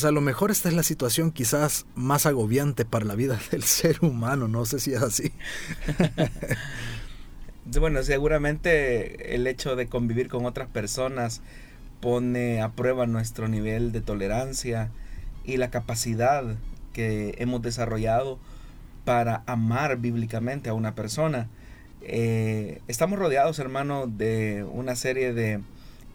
[0.00, 3.64] Pues a lo mejor esta es la situación quizás más agobiante para la vida del
[3.64, 5.30] ser humano, no sé si es así.
[7.78, 11.42] bueno, seguramente el hecho de convivir con otras personas
[12.00, 14.90] pone a prueba nuestro nivel de tolerancia
[15.44, 16.56] y la capacidad
[16.94, 18.38] que hemos desarrollado
[19.04, 21.50] para amar bíblicamente a una persona.
[22.00, 25.60] Eh, estamos rodeados, hermano, de una serie de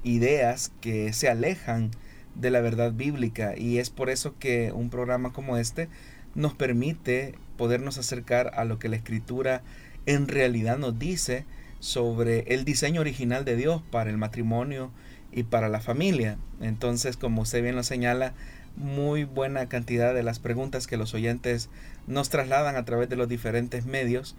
[0.04, 1.92] ideas que se alejan
[2.36, 5.90] de la verdad bíblica y es por eso que un programa como este
[6.36, 9.62] nos permite podernos acercar a lo que la escritura
[10.06, 11.46] en realidad nos dice
[11.80, 14.92] sobre el diseño original de Dios para el matrimonio
[15.32, 16.38] y para la familia.
[16.62, 18.34] Entonces, como usted bien lo señala,
[18.76, 21.70] muy buena cantidad de las preguntas que los oyentes
[22.08, 24.36] nos trasladan a través de los diferentes medios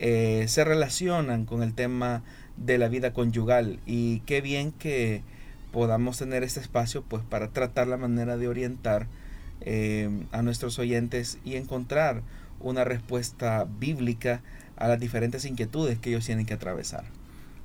[0.00, 2.22] eh, se relacionan con el tema
[2.56, 5.22] de la vida conyugal y qué bien que
[5.78, 9.06] podamos tener este espacio pues para tratar la manera de orientar
[9.60, 12.22] eh, a nuestros oyentes y encontrar
[12.58, 14.42] una respuesta bíblica
[14.76, 17.04] a las diferentes inquietudes que ellos tienen que atravesar.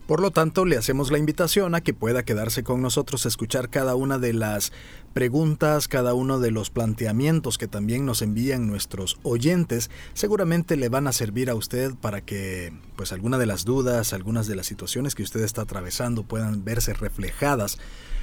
[0.05, 3.70] Por lo tanto, le hacemos la invitación a que pueda quedarse con nosotros a escuchar
[3.70, 4.72] cada una de las
[5.14, 9.89] preguntas, cada uno de los planteamientos que también nos envían nuestros oyentes.
[10.14, 14.47] Seguramente le van a servir a usted para que, pues, alguna de las dudas, algunas
[14.47, 17.78] de las situaciones que usted está atravesando puedan verse reflejadas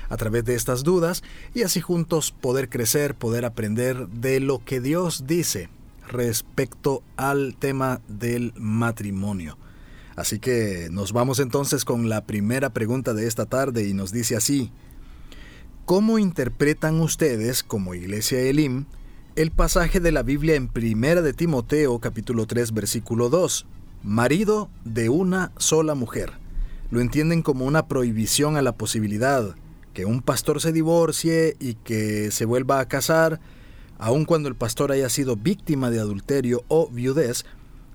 [0.09, 1.23] a través de estas dudas
[1.55, 5.71] y así juntos poder crecer, poder aprender de lo que Dios dice
[6.09, 9.57] respecto al tema del matrimonio.
[10.17, 14.37] Así que nos vamos entonces con la primera pregunta de esta tarde y nos dice
[14.37, 14.73] así,
[15.91, 18.85] ¿cómo interpretan ustedes como Iglesia Elim
[19.35, 23.67] el pasaje de la Biblia en Primera de Timoteo capítulo 3 versículo 2,
[24.05, 26.35] marido de una sola mujer?
[26.93, 29.57] ¿Lo entienden como una prohibición a la posibilidad
[29.93, 33.41] que un pastor se divorcie y que se vuelva a casar,
[33.99, 37.45] aun cuando el pastor haya sido víctima de adulterio o viudez,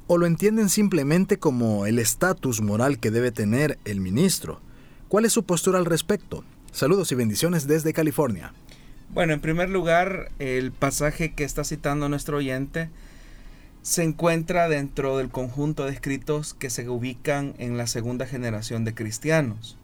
[0.07, 4.59] o lo entienden simplemente como el estatus moral que debe tener el ministro.
[5.07, 6.43] ¿Cuál es su postura al respecto?
[6.75, 8.51] Saludos y bendiciones desde California.
[9.13, 12.89] Bueno, en primer lugar, el pasaje que está citando nuestro oyente
[13.81, 18.93] se encuentra dentro del conjunto de escritos que se ubican en la segunda generación de
[18.93, 19.77] cristianos.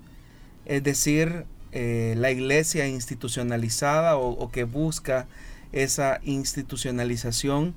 [0.66, 5.28] Es decir, eh, la iglesia institucionalizada o, que busca
[5.72, 7.73] esa institucionalización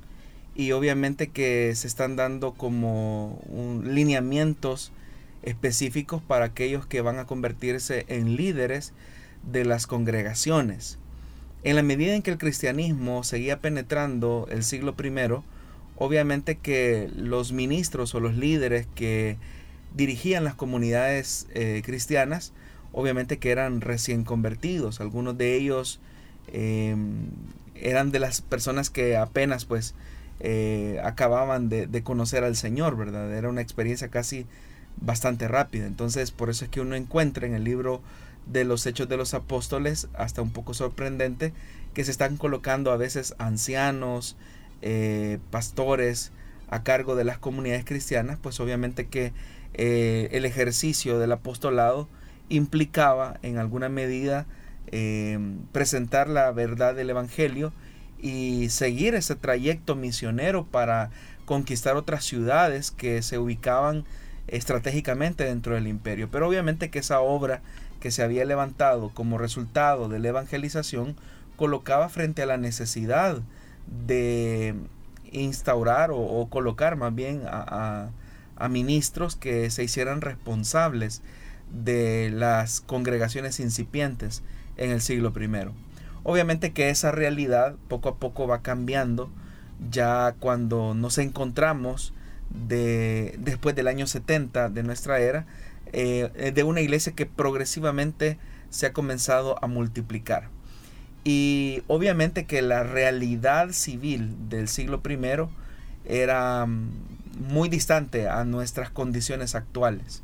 [0.57, 3.41] y obviamente que se están dando como
[3.85, 4.91] lineamientos
[5.45, 8.93] específicos para aquellos que van a convertirse en líderes
[9.43, 10.99] de las congregaciones.
[11.63, 15.43] En la medida en que el cristianismo seguía penetrando el siglo I,
[15.97, 19.39] obviamente que los ministros o los líderes que
[19.95, 22.53] dirigían las comunidades eh, cristianas
[22.95, 25.01] obviamente que eran recién convertidos.
[25.01, 26.01] Algunos de ellos
[26.53, 27.27] em,
[27.75, 29.95] eran de las personas que apenas pues
[30.41, 33.37] eh, acababan de, conocer al Señor, ¿verdad?
[33.37, 34.47] Era una experiencia casi
[35.01, 35.87] bastante rápida.
[35.87, 38.03] Entonces por eso es que uno encuentra en el libro
[38.47, 41.53] de los Hechos de los Apóstoles, hasta un poco sorprendente,
[41.95, 44.37] que se están colocando a veces ancianos,
[44.83, 46.33] eh, pastores
[46.69, 49.33] a cargo de las comunidades cristianas, pues obviamente que
[49.75, 52.09] eh, el ejercicio del apostolado
[52.49, 54.47] implicaba en alguna medida
[54.89, 55.39] eh,
[55.73, 57.73] presentar la verdad del Evangelio
[58.21, 61.11] y seguir ese trayecto misionero para
[61.45, 64.05] conquistar otras ciudades que se ubicaban
[64.49, 66.29] estratégicamente dentro del imperio.
[66.31, 67.63] Pero obviamente que esa obra
[68.01, 71.17] que se había levantado como resultado de la evangelización
[71.57, 73.39] colocaba frente a la necesidad
[74.07, 74.75] de
[75.33, 78.11] instaurar o, colocar más bien a
[78.71, 81.23] ministros que se hicieran responsables
[81.75, 84.43] de las congregaciones incipientes
[84.77, 85.71] en el siglo I.
[86.23, 89.31] Obviamente que esa realidad poco a poco va cambiando
[89.91, 92.15] ya cuando nos encontramos
[92.51, 95.47] de, después del año 70 de nuestra era,
[95.93, 98.39] eh, de una iglesia que progresivamente
[98.71, 100.49] se ha comenzado a multiplicar.
[101.25, 105.19] Y obviamente que la realidad civil del siglo I
[106.05, 106.91] era mm,
[107.49, 110.23] muy distante a nuestras condiciones actuales.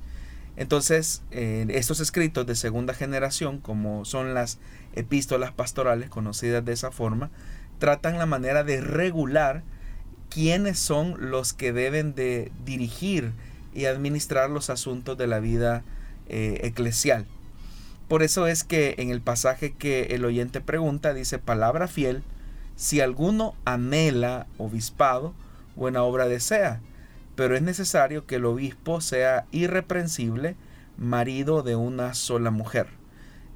[0.56, 4.58] Entonces, estos escritos de segunda generación, como son las
[4.94, 7.30] epístolas pastorales, conocidas de esa forma,
[7.78, 9.62] tratan la manera de regular
[10.30, 13.32] quiénes son los que deben de dirigir
[13.74, 15.82] y administrar los asuntos de la vida
[16.28, 17.26] eh, eclesial.
[18.08, 22.22] Por eso es que en el pasaje que el oyente pregunta dice palabra fiel,
[22.76, 25.34] si alguno anhela obispado,
[25.76, 26.80] buena obra desea,
[27.36, 30.56] pero es necesario que el obispo sea irreprensible,
[30.96, 32.88] marido de una sola mujer.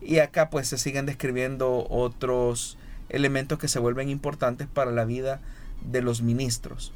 [0.00, 2.78] Y acá pues se siguen describiendo otros
[3.08, 5.40] elementos que se vuelven importantes para la vida
[5.84, 6.92] de los ministros.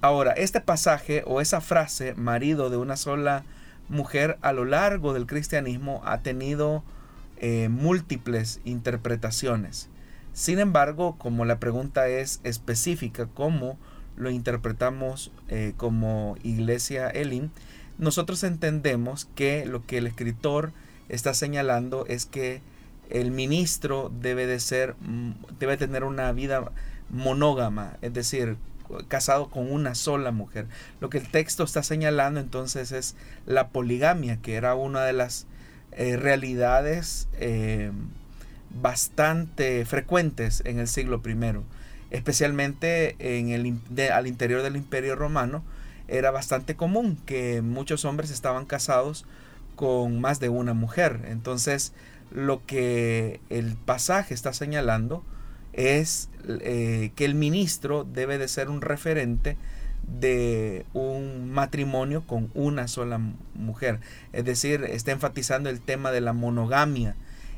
[0.00, 3.44] Ahora, este pasaje o esa frase, marido de una sola
[3.88, 6.82] mujer, a lo largo del cristianismo ha tenido
[7.38, 9.88] eh, múltiples interpretaciones.
[10.32, 13.78] Sin embargo, como la pregunta es específica, ¿cómo
[14.16, 17.50] lo interpretamos eh, como iglesia Elim?
[17.98, 20.72] Nosotros entendemos que lo que el escritor
[21.08, 22.62] está señalando es que
[23.10, 26.72] el ministro debe de ser, mm, debe tener una vida
[27.12, 28.56] monógama, es decir,
[29.08, 30.66] casado con una sola mujer.
[31.00, 33.14] Lo que el texto está señalando entonces es
[33.46, 35.46] la poligamia, que era una de las
[35.92, 37.92] eh, realidades eh,
[38.70, 41.36] bastante frecuentes en el siglo I,
[42.10, 45.62] especialmente en el, al interior del imperio romano.
[46.08, 49.24] Era bastante común que muchos hombres estaban casados
[49.76, 51.20] con más de una mujer.
[51.28, 51.92] Entonces,
[52.30, 55.24] lo que el pasaje está señalando
[55.72, 59.56] es eh, que el ministro debe de ser un referente
[60.06, 63.20] de un matrimonio con una sola
[63.54, 64.00] mujer.
[64.32, 67.14] Es decir, está enfatizando el tema de la monogamia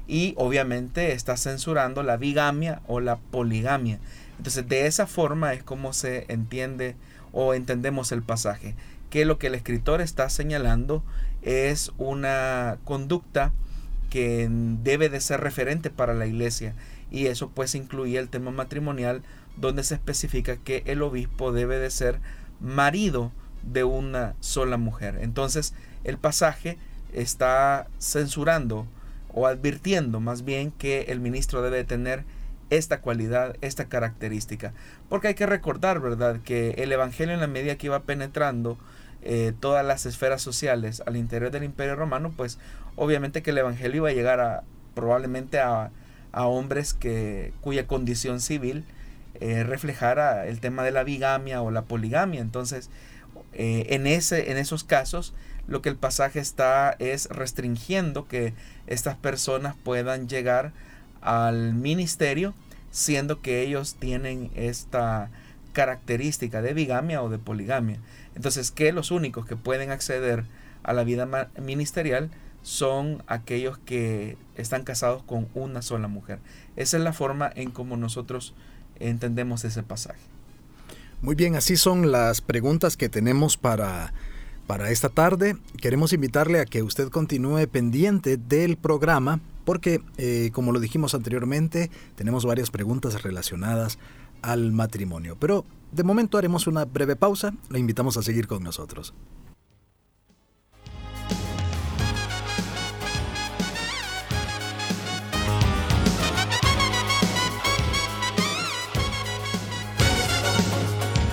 [0.06, 3.98] y obviamente está censurando la bigamia o la poligamia.
[4.36, 6.96] Entonces, de esa forma es como se entiende
[7.32, 8.74] o entendemos el pasaje,
[9.10, 11.02] que lo que el escritor está señalando
[11.42, 13.52] es una conducta
[14.10, 16.74] que debe de ser referente para la iglesia
[17.14, 19.22] y eso pues incluye el tema matrimonial
[19.56, 22.18] donde se especifica que el obispo debe de ser
[22.60, 23.30] marido
[23.62, 25.18] de una sola mujer.
[25.20, 26.76] Entonces el pasaje
[27.12, 28.88] está censurando
[29.32, 32.24] o advirtiendo más bien que el ministro debe tener
[32.70, 34.72] esta cualidad, esta característica.
[35.08, 38.76] Porque hay que recordar, ¿verdad?, que el Evangelio en la medida que iba penetrando
[39.22, 42.58] eh, todas las esferas sociales al interior del Imperio Romano, pues
[42.96, 44.64] obviamente que el Evangelio iba a llegar a
[44.96, 45.92] probablemente a
[46.34, 48.84] a hombres que, cuya condición civil
[49.40, 52.40] eh, reflejara el tema de la bigamia o la poligamia.
[52.40, 52.90] Entonces,
[53.52, 55.32] eh, en, ese, en esos casos,
[55.68, 58.52] lo que el pasaje está es restringiendo que
[58.88, 60.72] estas personas puedan llegar
[61.20, 62.52] al ministerio,
[62.90, 65.30] siendo que ellos tienen esta
[65.72, 67.98] característica de bigamia o de poligamia.
[68.34, 70.44] Entonces, que los únicos que pueden acceder
[70.82, 72.30] a la vida ministerial
[72.64, 76.40] son aquellos que están casados con una sola mujer.
[76.76, 78.54] Esa es la forma en como nosotros
[78.98, 80.20] entendemos ese pasaje.
[81.20, 84.14] Muy bien, así son las preguntas que tenemos para,
[84.66, 85.56] para esta tarde.
[85.76, 91.90] Queremos invitarle a que usted continúe pendiente del programa porque, eh, como lo dijimos anteriormente,
[92.16, 93.98] tenemos varias preguntas relacionadas
[94.40, 95.36] al matrimonio.
[95.38, 97.52] Pero de momento haremos una breve pausa.
[97.68, 99.12] Le invitamos a seguir con nosotros.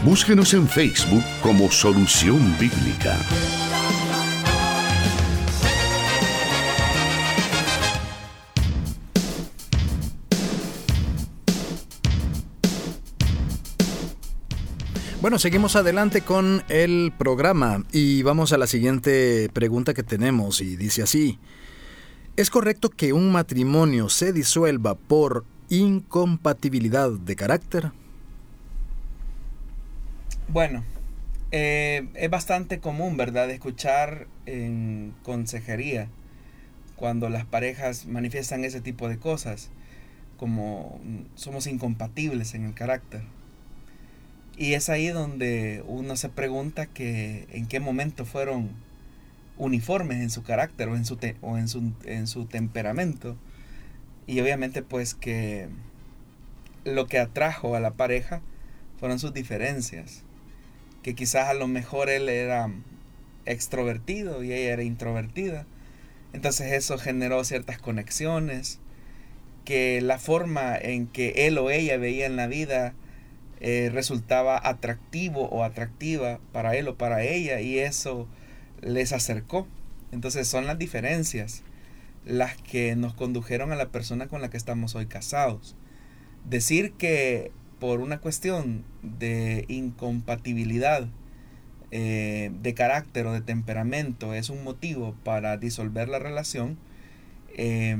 [0.03, 3.15] Búsquenos en Facebook como Solución Bíblica.
[15.21, 20.77] Bueno, seguimos adelante con el programa y vamos a la siguiente pregunta que tenemos y
[20.77, 21.37] dice así.
[22.37, 28.00] ¿Es correcto que un matrimonio se disuelva por incompatibilidad de carácter?
[30.51, 30.83] Bueno,
[31.51, 36.09] eh, es bastante común, ¿verdad?, escuchar en consejería
[36.97, 39.69] cuando las parejas manifiestan ese tipo de cosas,
[40.35, 40.99] como
[41.35, 43.21] somos incompatibles en el carácter.
[44.57, 48.71] Y es ahí donde uno se pregunta que en qué momento fueron
[49.57, 53.37] uniformes en su carácter o en su, o en su, en su temperamento.
[54.27, 55.69] Y obviamente pues que
[56.83, 58.41] lo que atrajo a la pareja
[58.99, 60.25] fueron sus diferencias
[61.03, 62.71] que quizás a lo mejor él era
[63.45, 65.65] extrovertido y ella era introvertida.
[66.33, 68.79] Entonces eso generó ciertas conexiones,
[69.65, 72.93] que la forma en que él o ella veía en la vida
[73.59, 78.27] eh, resultaba atractivo o atractiva para él o para ella y eso
[78.81, 79.67] les acercó.
[80.11, 81.63] Entonces son las diferencias
[82.25, 85.75] las que nos condujeron a la persona con la que estamos hoy casados.
[86.45, 87.51] Decir que
[87.81, 91.07] por una cuestión de incompatibilidad
[91.89, 96.77] eh, de carácter o de temperamento es un motivo para disolver la relación,
[97.57, 97.97] eh,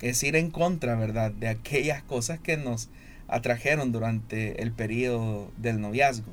[0.00, 2.88] es ir en contra, ¿verdad?, de aquellas cosas que nos
[3.28, 6.32] atrajeron durante el periodo del noviazgo.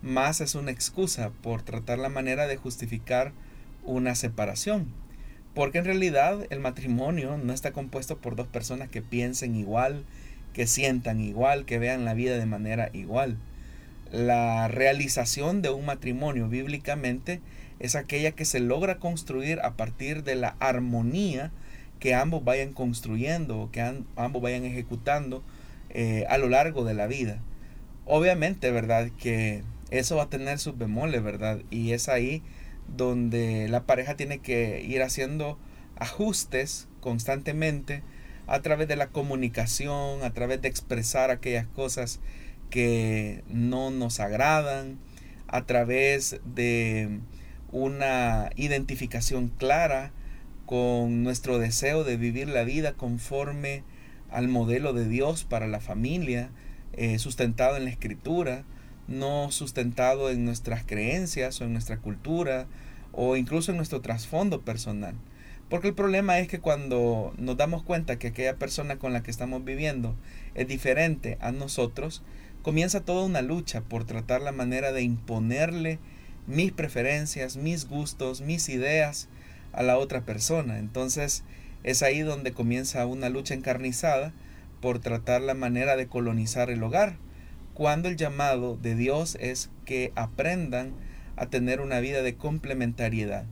[0.00, 3.32] Más es una excusa por tratar la manera de justificar
[3.84, 4.86] una separación.
[5.54, 10.06] Porque en realidad el matrimonio no está compuesto por dos personas que piensen igual,
[10.56, 13.36] que sientan igual, que vean la vida de manera igual.
[14.10, 17.42] La realización de un matrimonio bíblicamente
[17.78, 21.50] es aquella que se logra construir a partir de la armonía
[22.00, 23.82] que ambos vayan construyendo que
[24.16, 25.42] ambos vayan ejecutando
[25.90, 27.38] eh, a lo largo de la vida.
[28.06, 29.10] Obviamente, ¿verdad?
[29.18, 31.60] Que eso va a tener sus bemoles, ¿verdad?
[31.70, 32.42] Y es ahí
[32.96, 35.58] donde la pareja tiene que ir haciendo
[35.98, 38.02] ajustes constantemente
[38.46, 42.20] a través de la comunicación, a través de expresar aquellas cosas
[42.70, 44.98] que no nos agradan,
[45.48, 47.20] a través de
[47.72, 50.12] una identificación clara
[50.64, 53.84] con nuestro deseo de vivir la vida conforme
[54.30, 56.50] al modelo de Dios para la familia,
[56.92, 58.64] eh, sustentado en la escritura,
[59.06, 62.66] no sustentado en nuestras creencias o en nuestra cultura
[63.12, 65.14] o incluso en nuestro trasfondo personal.
[65.68, 69.32] Porque el problema es que cuando nos damos cuenta que aquella persona con la que
[69.32, 70.14] estamos viviendo
[70.54, 72.22] es diferente a nosotros,
[72.62, 75.98] comienza toda una lucha por tratar la manera de imponerle
[76.46, 79.28] mis preferencias, mis gustos, mis ideas
[79.72, 80.78] a la otra persona.
[80.78, 81.42] Entonces
[81.82, 84.32] es ahí donde comienza una lucha encarnizada
[84.80, 87.16] por tratar la manera de colonizar el hogar,
[87.74, 90.92] cuando el llamado de Dios es que aprendan
[91.36, 93.46] a tener una vida de complementariedad.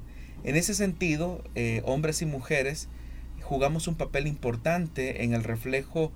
[0.44, 2.88] En ese sentido, eh, hombres y mujeres
[3.40, 6.12] jugamos un papel importante en el reflejo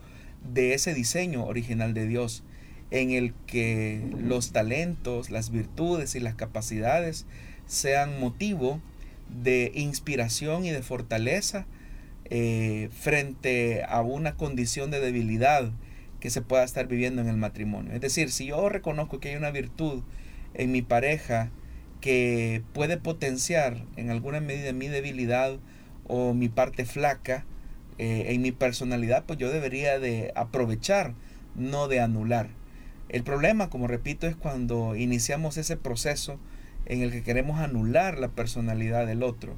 [0.53, 2.45] de ese diseño original de Dios,
[2.91, 7.27] en el que los talentos, las virtudes y las capacidades
[7.67, 8.81] sean motivo
[9.43, 11.67] de inspiración y de fortaleza
[12.27, 15.73] eh, frente a una condición de debilidad
[16.21, 17.93] que se pueda estar viviendo en el matrimonio.
[17.95, 20.03] Es decir, si yo reconozco que hay una virtud
[20.55, 21.51] en mi pareja
[22.01, 25.59] que puede potenciar en alguna medida mi debilidad
[26.07, 27.45] o mi parte flaca
[27.99, 31.15] eh, en mi personalidad, pues yo debería de aprovechar,
[31.57, 32.49] no de anular.
[33.09, 36.39] El problema, como repito, es cuando iniciamos ese proceso
[36.87, 39.57] en el que queremos anular la personalidad del otro,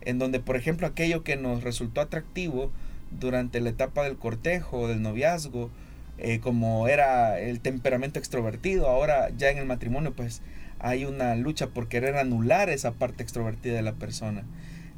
[0.00, 2.70] en donde, por ejemplo, aquello que nos resultó atractivo
[3.10, 5.70] durante la etapa del cortejo o del noviazgo,
[6.18, 10.42] eh, como era el temperamento extrovertido, ahora ya en el matrimonio, pues
[10.82, 14.44] hay una lucha por querer anular esa parte extrovertida de la persona.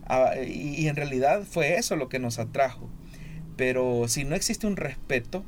[0.06, 2.88] Ah, y, en realidad fue eso lo que nos atrajo.
[3.56, 5.44] Pero si no existe un respeto,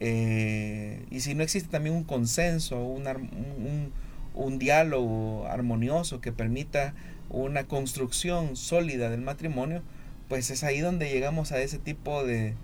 [0.00, 3.92] eh, y si no existe también un consenso, un,
[4.34, 6.94] un diálogo armonioso que permita
[7.30, 9.82] una construcción sólida del matrimonio,
[10.28, 12.54] pues es ahí donde llegamos a ese tipo de,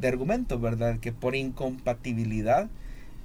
[0.00, 0.98] de argumentos, ¿verdad?
[0.98, 2.68] Que por incompatibilidad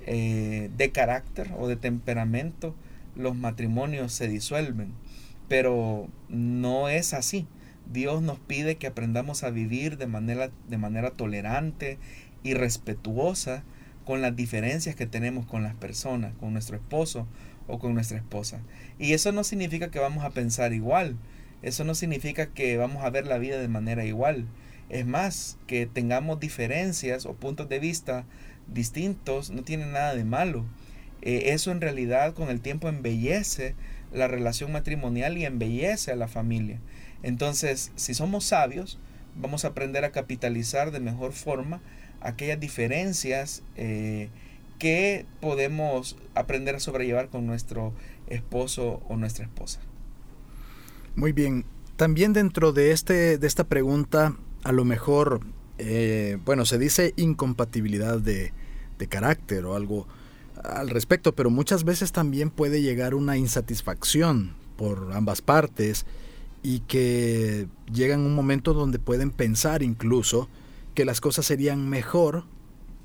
[0.06, 2.76] eh, de carácter o de temperamento
[3.16, 4.94] los matrimonios se disuelven.
[5.48, 7.48] Pero no es así.
[7.92, 11.98] Dios nos pide que aprendamos a vivir de manera, de manera tolerante
[12.44, 13.64] y respetuosa
[14.06, 17.28] con las diferencias que tenemos con las personas, con nuestro esposo
[17.68, 18.62] o con nuestra esposa.
[18.98, 21.18] Y eso no significa que vamos a pensar igual,
[21.62, 24.48] eso no significa que vamos a ver la vida de manera igual.
[24.90, 28.26] Es más, que tengamos diferencias o puntos de vista
[28.68, 30.66] distintos no tiene nada de malo.
[31.22, 33.76] Eh, eso en realidad con el tiempo embellece
[34.12, 36.80] la relación matrimonial y embellece a la familia.
[37.24, 39.00] Entonces, si somos sabios,
[39.36, 41.82] vamos a aprender a capitalizar de mejor forma
[42.20, 44.30] aquellas diferencias eh,
[44.80, 47.94] que podemos aprender a sobrellevar con nuestro
[48.28, 49.80] esposo o nuestra esposa.
[51.16, 51.66] Muy bien.
[51.98, 55.42] También dentro de, este, de esta pregunta, a lo mejor,
[55.78, 58.54] eh, bueno, se dice incompatibilidad de,
[58.98, 60.08] de carácter o algo
[60.64, 66.06] al respecto, pero muchas veces también puede llegar una insatisfacción por ambas partes
[66.64, 70.50] y que llegan un momento donde pueden pensar incluso
[70.94, 72.46] que las cosas serían mejor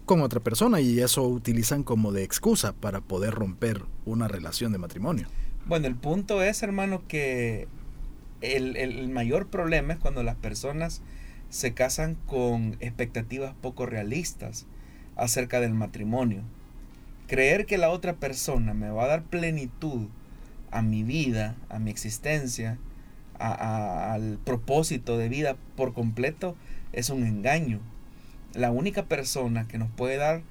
[0.04, 4.78] con otra persona y eso utilizan como de excusa para poder romper una relación de
[4.78, 5.26] matrimonio.
[5.66, 7.66] Bueno, el punto es, hermano, que
[8.40, 11.02] el, mayor problema es cuando las personas
[11.50, 14.66] se casan con expectativas poco realistas
[15.16, 16.42] acerca del matrimonio.
[17.26, 20.08] Creer que la otra persona me va a dar plenitud
[20.70, 22.78] a mi vida, a mi existencia,
[23.38, 26.56] al propósito de vida por completo,
[26.92, 27.80] es un engaño
[28.56, 30.42] la única persona que nos puede dar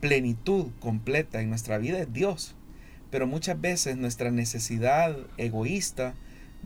[0.00, 2.54] plenitud completa en nuestra vida es Dios.
[3.10, 6.14] Pero muchas veces nuestra necesidad egoísta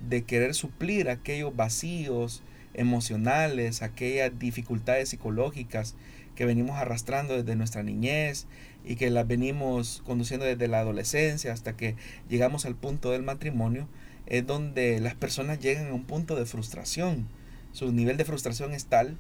[0.09, 2.43] de querer suplir aquellos vacíos
[2.75, 5.97] emocionales, aquellas dificultades psicológicas
[6.37, 8.47] que venimos arrastrando desde nuestra niñez
[8.87, 11.97] y que las venimos conduciendo desde la adolescencia hasta que
[12.29, 13.89] llegamos al punto del matrimonio,
[14.27, 17.27] es donde las personas llegan a un punto de frustración.
[17.73, 19.17] Su nivel de frustración es tal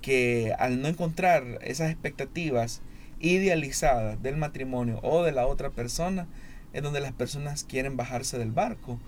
[0.00, 2.80] que al no encontrar esas expectativas
[3.20, 6.26] idealizadas del matrimonio o de la otra persona,
[6.72, 8.98] es donde las personas quieren bajarse del barco.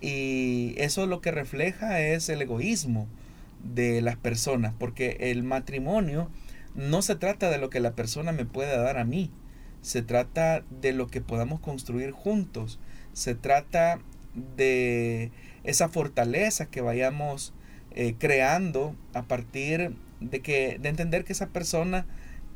[0.00, 3.08] Y eso lo que refleja es el egoísmo
[3.64, 6.30] de las personas, porque el matrimonio
[6.74, 9.30] no se trata de lo que la persona me pueda dar a mí,
[9.86, 12.80] se trata de lo que podamos construir juntos,
[13.12, 14.00] se trata
[14.56, 15.30] de
[15.62, 17.54] esa fortaleza que vayamos
[17.92, 22.04] eh, creando a partir de que de entender que esa persona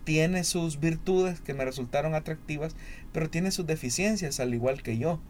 [0.02, 2.75] tiene sus virtudes que me resultaron atractivas,
[3.12, 5.20] pero tiene sus deficiencias al igual que yo.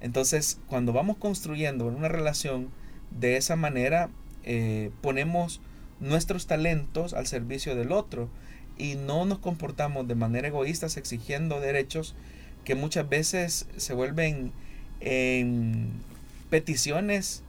[0.00, 2.70] Entonces, cuando vamos construyendo una relación
[3.10, 4.08] de esa manera,
[4.44, 5.60] eh, ponemos
[6.00, 8.30] nuestros talentos al servicio del otro
[8.80, 12.14] y no nos comportamos de manera egoísta exigiendo derechos
[12.64, 14.52] que muchas veces se vuelven
[15.00, 15.90] en
[16.48, 17.42] peticiones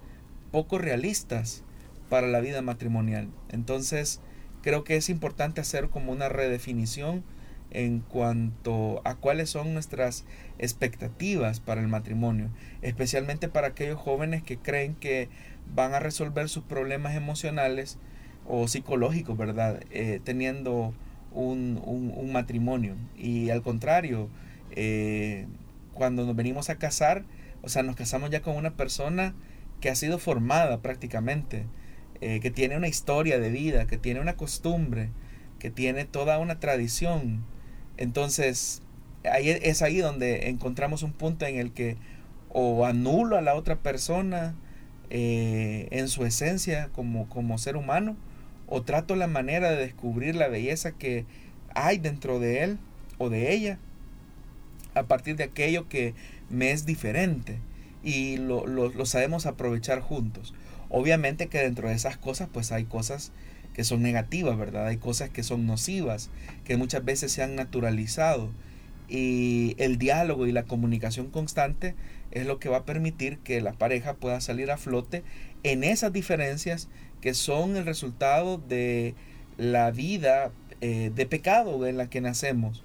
[0.52, 1.64] poco realistas
[2.10, 3.30] para la vida matrimonial.
[3.50, 4.20] Entonces,
[4.62, 7.24] creo que es importante hacer como una redefinición
[7.72, 10.26] en cuanto a cuáles son nuestras
[10.60, 12.50] expectativas para el matrimonio,
[12.82, 15.30] especialmente para aquellos jóvenes que creen que
[15.74, 17.98] van a resolver sus problemas emocionales
[18.46, 19.82] o psicológicos, ¿verdad?
[19.92, 20.94] Eh, teniendo
[21.32, 22.96] un, un, matrimonio.
[23.18, 24.30] Y al contrario,
[24.72, 25.48] eh,
[25.94, 27.24] cuando nos venimos a casar,
[27.62, 29.34] o sea, nos casamos ya con una persona
[29.80, 31.66] que ha sido formada prácticamente,
[32.22, 35.10] eh, que tiene una historia de vida, que tiene una costumbre,
[35.60, 37.44] que tiene toda una tradición.
[37.98, 38.82] Entonces,
[39.24, 41.98] ahí es ahí donde encontramos un punto en el que
[42.54, 44.56] o anulo a la otra persona,
[45.14, 48.16] eh, en su esencia como, como ser humano
[48.72, 51.26] o trato la manera de descubrir la belleza que
[51.76, 52.80] hay dentro de él
[53.18, 53.78] o de ella
[54.96, 56.14] a partir de aquello que
[56.50, 57.60] me es diferente
[58.02, 60.54] y lo, lo, sabemos aprovechar juntos.
[60.90, 63.34] Obviamente que dentro de esas cosas pues hay cosas
[63.74, 64.88] que son negativas, ¿verdad?
[64.88, 66.30] Hay cosas que son nocivas,
[66.64, 68.52] que muchas veces se han naturalizado.
[69.10, 71.94] Y el diálogo y la comunicación constante
[72.32, 75.24] es lo que va a permitir que la pareja pueda salir a flote
[75.64, 76.88] en esas diferencias
[77.22, 79.16] que son el resultado de
[79.58, 82.84] la vida eh, de pecado en la que nacemos.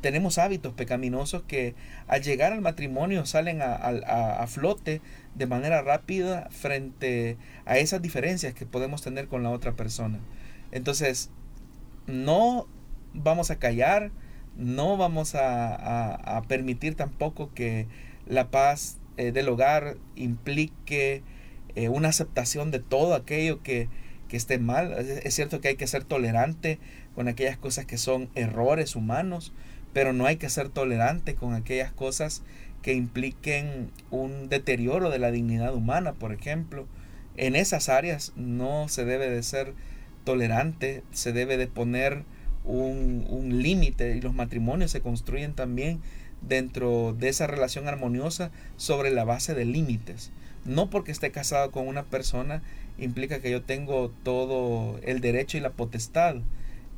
[0.00, 1.74] Tenemos hábitos pecaminosos que
[2.06, 5.00] al llegar al matrimonio salen a, a flote
[5.34, 10.18] de manera rápida frente a esas diferencias que podemos tener con la otra persona.
[10.72, 11.30] Entonces,
[12.06, 12.66] no
[13.14, 14.10] vamos a callar,
[14.56, 17.86] no vamos a, a permitir tampoco que
[18.26, 21.22] la paz eh, del hogar implique
[21.76, 23.88] eh, una aceptación de todo aquello que,
[24.30, 24.92] esté mal.
[24.92, 26.78] Es, cierto que hay que ser tolerante
[27.14, 29.52] con aquellas cosas que son errores humanos,
[29.94, 32.42] pero no hay que ser tolerante con aquellas cosas
[32.82, 36.86] que impliquen un deterioro de la dignidad humana, por ejemplo.
[37.38, 39.72] En esas áreas no se debe de ser
[40.24, 42.24] tolerante, se debe de poner
[42.64, 46.00] un, un límite y los matrimonios se construyen también
[46.42, 50.30] dentro de esa relación armoniosa sobre la base de límites.
[50.66, 52.60] No porque esté casado con una persona
[52.98, 56.36] implica que yo tengo todo el derecho y la potestad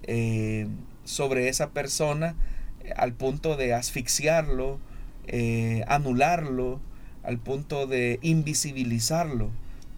[0.05, 0.69] eh,
[1.05, 2.35] sobre esa persona
[2.83, 4.79] eh, al punto de asfixiarlo,
[5.27, 6.81] eh, anularlo,
[7.23, 9.51] al punto de invisibilizarlo.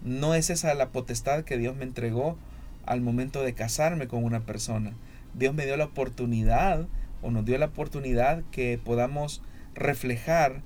[0.03, 2.37] No es esa la potestad que Dios me entregó
[2.85, 4.93] al momento de casarme con una persona.
[5.33, 6.87] Dios me dio la oportunidad
[7.21, 9.41] o nos dio la oportunidad que podamos
[9.75, 10.61] reflejar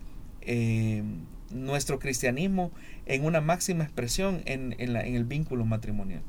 [1.52, 2.72] nuestro cristianismo
[3.06, 6.22] en una máxima expresión en, el vínculo matrimonial.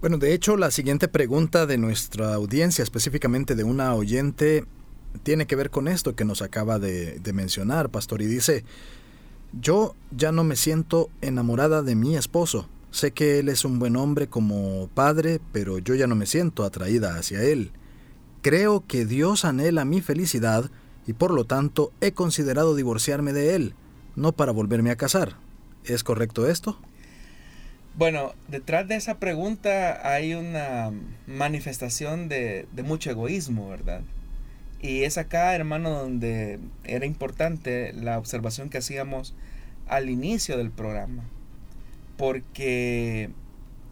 [0.00, 4.64] Bueno, de hecho, la siguiente pregunta de nuestra audiencia, específicamente de una oyente,
[5.22, 8.64] tiene que ver con esto que nos acaba de, de mencionar, pastor, y dice,
[9.58, 12.68] yo ya no me siento enamorada de mi esposo.
[12.90, 16.64] Sé que él es un buen hombre como padre, pero yo ya no me siento
[16.64, 17.72] atraída hacia él.
[18.42, 20.70] Creo que Dios anhela mi felicidad
[21.06, 23.74] y por lo tanto he considerado divorciarme de Él,
[24.16, 25.36] no para volverme a casar.
[25.86, 26.78] ¿Es correcto esto?
[27.96, 30.92] Bueno, detrás de esa pregunta hay una
[31.26, 34.02] manifestación de, mucho egoísmo, ¿verdad?
[34.82, 39.34] Y es acá, hermano, donde era importante la observación que hacíamos
[39.86, 41.22] al inicio del programa.
[42.18, 43.30] Porque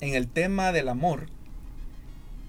[0.00, 1.28] en el tema del amor,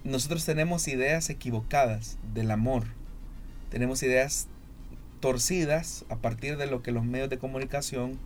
[0.04, 2.84] nosotros tenemos ideas equivocadas del amor.
[3.70, 4.48] Tenemos ideas
[5.20, 8.20] torcidas a partir de lo que los medios de comunicación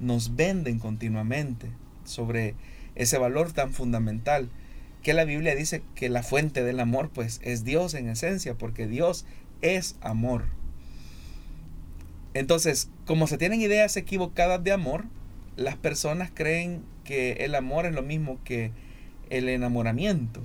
[0.00, 1.68] nos venden continuamente
[2.04, 2.54] sobre
[2.94, 4.48] ese valor tan fundamental
[5.02, 8.86] que la Biblia dice que la fuente del amor pues es Dios en esencia, porque
[8.86, 9.24] Dios
[9.62, 10.44] es amor.
[12.34, 15.04] Entonces, como se tienen ideas equivocadas de amor,
[15.56, 18.72] las personas creen que el amor es lo mismo que
[19.30, 20.42] el enamoramiento.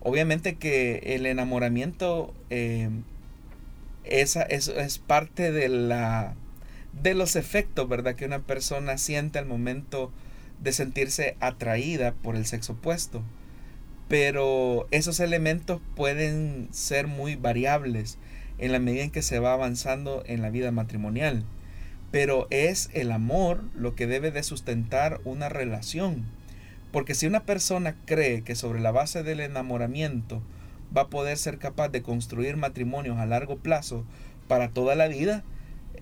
[0.00, 2.90] Obviamente que el enamoramiento eh,
[4.04, 6.34] es, es parte de, la,
[7.02, 8.14] de los efectos, ¿verdad?
[8.14, 10.12] Que una persona siente al momento
[10.60, 13.22] de sentirse atraída por el sexo opuesto.
[14.08, 18.18] Pero esos elementos pueden ser muy variables
[18.58, 21.44] en la medida en que se va avanzando en la vida matrimonial.
[22.10, 26.24] Pero es el amor lo que debe de sustentar una relación.
[26.90, 30.42] Porque si una persona cree que sobre la base del enamoramiento
[30.96, 34.04] va a poder ser capaz de construir matrimonios a largo plazo
[34.48, 35.44] para toda la vida,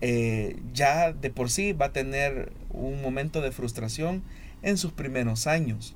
[0.01, 4.23] eh, ya de por sí va a tener un momento de frustración
[4.63, 5.95] en sus primeros años.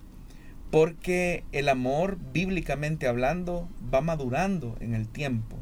[0.70, 5.56] Porque el amor, bíblicamente hablando, va madurando en el tiempo.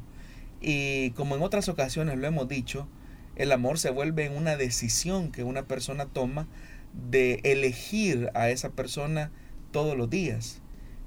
[0.61, 2.89] Y como en otras ocasiones lo hemos dicho,
[3.37, 6.49] el amor se vuelve una decisión que una persona toma
[7.11, 9.31] de elegir a esa persona
[9.71, 10.61] todos los días.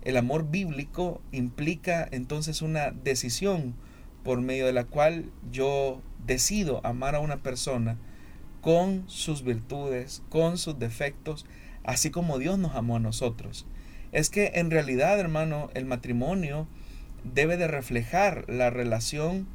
[0.03, 3.75] El amor bíblico implica entonces una decisión
[4.23, 7.97] por medio de la cual yo decido amar a una persona
[8.61, 11.45] con sus virtudes, con sus defectos,
[11.83, 13.65] así como Dios nos amó a nosotros.
[14.11, 16.67] Es que en realidad, hermano, el matrimonio
[17.23, 19.47] debe de reflejar la relación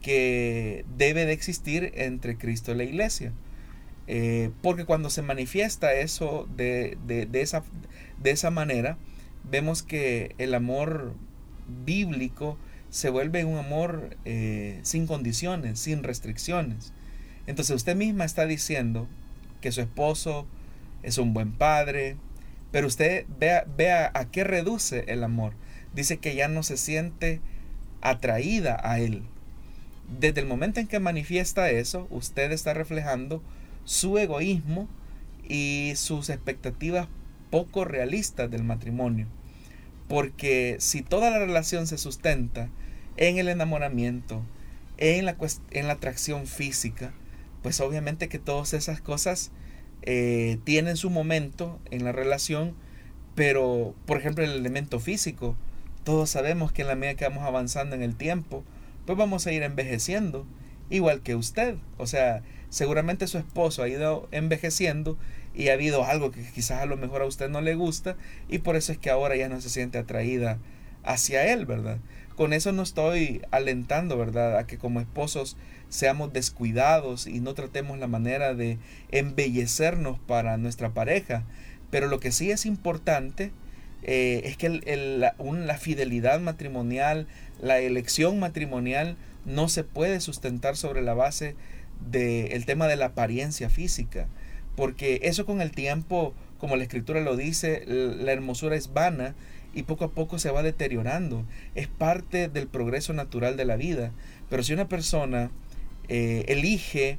[0.00, 3.32] que debe de existir entre Cristo y la iglesia.
[4.08, 6.96] Eh, porque cuando se manifiesta eso de,
[7.32, 7.64] esa,
[8.22, 8.98] de esa manera,
[9.50, 11.14] vemos que el amor
[11.84, 12.56] bíblico
[12.96, 16.94] se vuelve un amor eh, sin condiciones, sin restricciones.
[17.46, 19.06] Entonces usted misma está diciendo
[19.60, 20.46] que su esposo
[21.02, 22.16] es un buen padre,
[22.72, 25.52] pero usted vea, vea a qué reduce el amor
[25.94, 27.40] dice que ya no se siente
[28.00, 29.24] atraída a Él.
[30.20, 33.42] Desde el momento en que manifiesta eso, usted está reflejando
[33.84, 34.88] su egoísmo
[35.46, 37.08] y sus expectativas
[37.50, 39.26] poco realistas del matrimonio.
[40.08, 42.70] Porque si toda la relación se sustenta
[43.16, 44.42] en el enamoramiento,
[44.98, 45.36] en la,
[45.70, 47.12] en la atracción física,
[47.62, 49.50] pues obviamente que todas esas cosas
[50.02, 52.74] eh, tienen su momento en la relación,
[53.34, 55.56] pero por ejemplo el elemento físico,
[56.04, 58.62] todos sabemos que en la medida que vamos avanzando en el tiempo,
[59.06, 60.46] pues vamos a ir envejeciendo,
[60.90, 61.76] igual que usted.
[61.98, 65.18] O sea, seguramente su esposo ha ido envejeciendo
[65.54, 68.16] y ha habido algo que quizás a lo mejor a usted no le gusta
[68.48, 70.58] y por eso es que ahora ya no se siente atraída
[71.02, 71.98] hacia él, ¿verdad?
[72.36, 74.58] Con eso no estoy alentando, ¿verdad?
[74.58, 75.56] A que como esposos
[75.88, 78.78] seamos descuidados y no tratemos la manera de
[79.10, 81.44] embellecernos para nuestra pareja.
[81.90, 83.52] Pero lo que sí es importante
[84.02, 87.26] eh, es que la, fidelidad matrimonial,
[87.60, 91.56] la elección matrimonial no se puede sustentar sobre la base
[92.10, 94.28] del tema de la apariencia física,
[94.76, 99.34] porque eso con el tiempo, como la escritura lo dice, la hermosura es vana
[99.76, 101.44] y poco a poco se va deteriorando.
[101.74, 104.10] Es parte del progreso natural de la vida.
[104.48, 105.50] Pero si una persona
[106.08, 107.18] eh, elige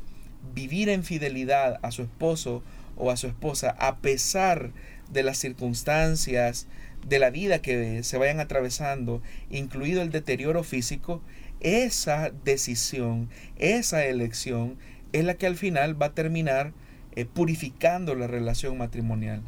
[0.55, 2.63] vivir en fidelidad a su esposo
[2.95, 4.71] o a su esposa a pesar
[5.11, 6.67] de las circunstancias
[7.07, 11.21] de la vida que se vayan atravesando, incluido el deterioro físico,
[11.59, 14.77] esa decisión, esa elección
[15.13, 16.73] es la que al final va a terminar
[17.15, 19.43] eh, purificando la relación matrimonial.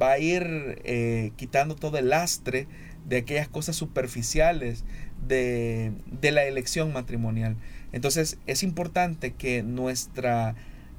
[0.00, 2.66] Va a ir eh, quitando todo el lastre
[3.06, 4.84] de aquellas cosas superficiales
[5.26, 7.56] de, la elección matrimonial.
[7.92, 10.54] Entonces es importante que nuestra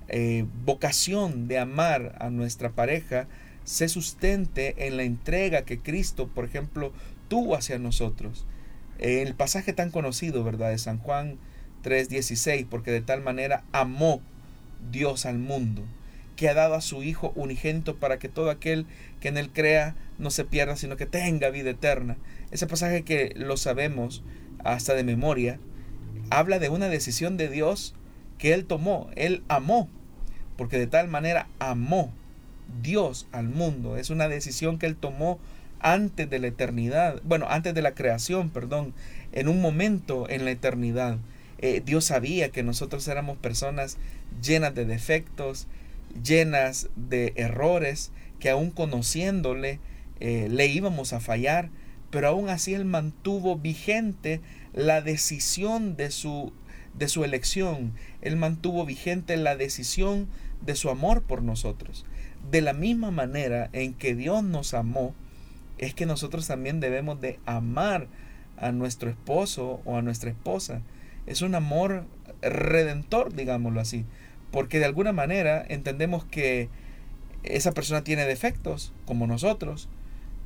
[0.08, 3.28] eh, vocación de amar a nuestra pareja
[3.64, 6.92] se sustente en la entrega que Cristo, por ejemplo,
[7.28, 8.46] tuvo hacia nosotros.
[9.00, 10.70] El pasaje tan conocido, ¿verdad?
[10.70, 11.38] De San Juan
[11.84, 14.22] 3:16, porque de tal manera amó
[14.92, 15.84] Dios al mundo,
[16.42, 18.88] que ha dado a su Hijo unigénito para que todo aquel
[19.20, 22.18] que en él crea no se pierda, sino que tenga vida eterna.
[22.50, 24.24] Ese pasaje que lo sabemos
[24.64, 25.60] hasta de memoria,
[26.32, 27.94] habla de una decisión de Dios
[28.40, 29.88] que él tomó, él amó,
[30.58, 32.12] porque de tal manera amó
[32.82, 33.96] Dios al mundo.
[33.96, 35.38] Es una decisión que Él tomó
[35.80, 38.96] antes de la eternidad, bueno, antes de la creación, perdón,
[39.32, 41.20] en un momento en la eternidad.
[41.60, 44.00] Eh, Dios sabía que nosotros éramos personas
[44.42, 45.68] llenas de defectos,
[46.24, 49.80] llenas de errores, que aún conociéndole
[50.20, 51.70] eh, le íbamos a fallar,
[52.10, 54.42] pero aún así él mantuvo vigente
[54.74, 56.54] la decisión de su,
[56.98, 60.28] de su elección, él mantuvo vigente la decisión
[60.62, 62.06] de su amor por nosotros.
[62.52, 65.14] De la misma manera en que Dios nos amó,
[65.78, 68.08] es que nosotros también debemos de amar
[68.58, 70.82] a nuestro esposo o a nuestra esposa.
[71.26, 72.06] Es un amor
[72.42, 74.06] redentor, digámoslo así,
[74.52, 76.70] porque de alguna manera entendemos que
[77.44, 79.90] esa persona tiene defectos, como nosotros,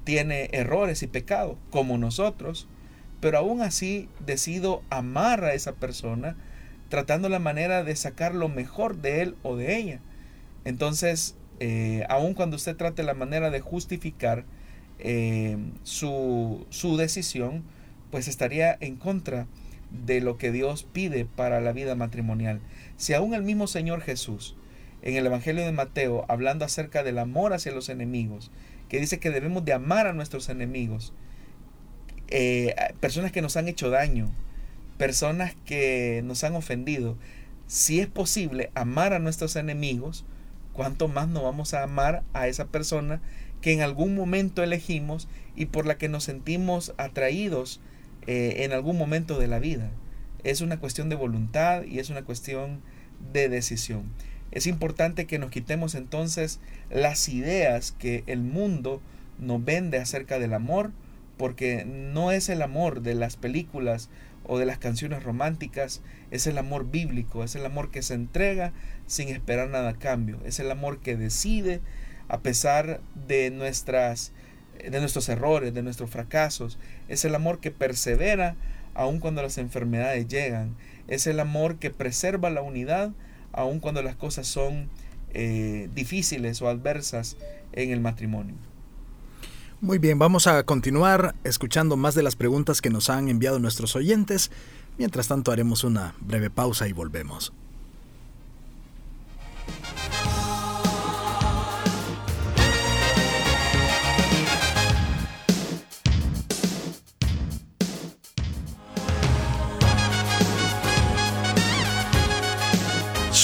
[0.04, 2.68] tiene errores y pecados, como nosotros,
[3.20, 6.38] pero aún así decido amar a esa persona,
[6.90, 10.00] tratando la manera de sacar lo mejor de él o de ella.
[10.64, 14.46] Entonces, eh, aun cuando usted trate la manera de justificar
[15.00, 17.64] eh, su, su decisión,
[18.12, 19.48] pues estaría en contra
[20.06, 22.60] de lo que Dios pide para la vida matrimonial.
[22.98, 24.56] Si aún el mismo Señor Jesús,
[25.02, 28.52] en el Evangelio de Mateo, hablando acerca del amor hacia los enemigos,
[28.90, 31.14] que dice que debemos de amar a nuestros enemigos,
[32.28, 34.32] eh, personas que nos han hecho daño,
[34.98, 37.18] personas que nos han ofendido,
[37.68, 40.26] si es posible amar a nuestros enemigos,
[40.74, 43.22] ¿cuánto más no vamos a amar a esa persona
[43.62, 47.80] que en algún momento elegimos y por la que nos sentimos atraídos
[48.28, 49.92] eh, en algún momento de la vida?
[50.44, 52.82] Es una cuestión de voluntad y es una cuestión
[53.34, 54.04] de decisión.
[54.52, 56.60] Es importante que nos quitemos entonces
[56.90, 59.02] las ideas que el mundo
[59.40, 60.92] nos vende acerca del amor,
[61.38, 64.10] porque no es el amor de las películas
[64.48, 68.72] o de las canciones románticas, es el amor bíblico, es el amor que se entrega
[69.08, 71.82] sin esperar nada a cambio, es el amor que decide
[72.28, 74.32] a pesar de nuestras
[74.80, 78.56] de nuestros errores, de nuestros fracasos, es el amor que persevera
[78.94, 80.76] aun cuando las enfermedades llegan,
[81.08, 83.12] es el amor que preserva la unidad
[83.52, 84.90] aun cuando las cosas son
[85.34, 87.38] eh, difíciles o adversas
[87.74, 88.56] en el matrimonio.
[89.82, 93.96] Muy bien, vamos a continuar escuchando más de las preguntas que nos han enviado nuestros
[93.96, 94.50] oyentes.
[94.98, 97.52] Mientras tanto haremos una breve pausa y volvemos.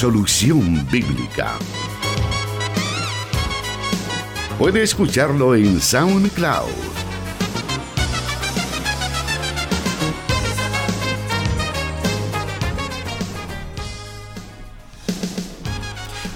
[0.01, 1.59] Solución Bíblica.
[4.57, 6.71] Puede escucharlo en SoundCloud.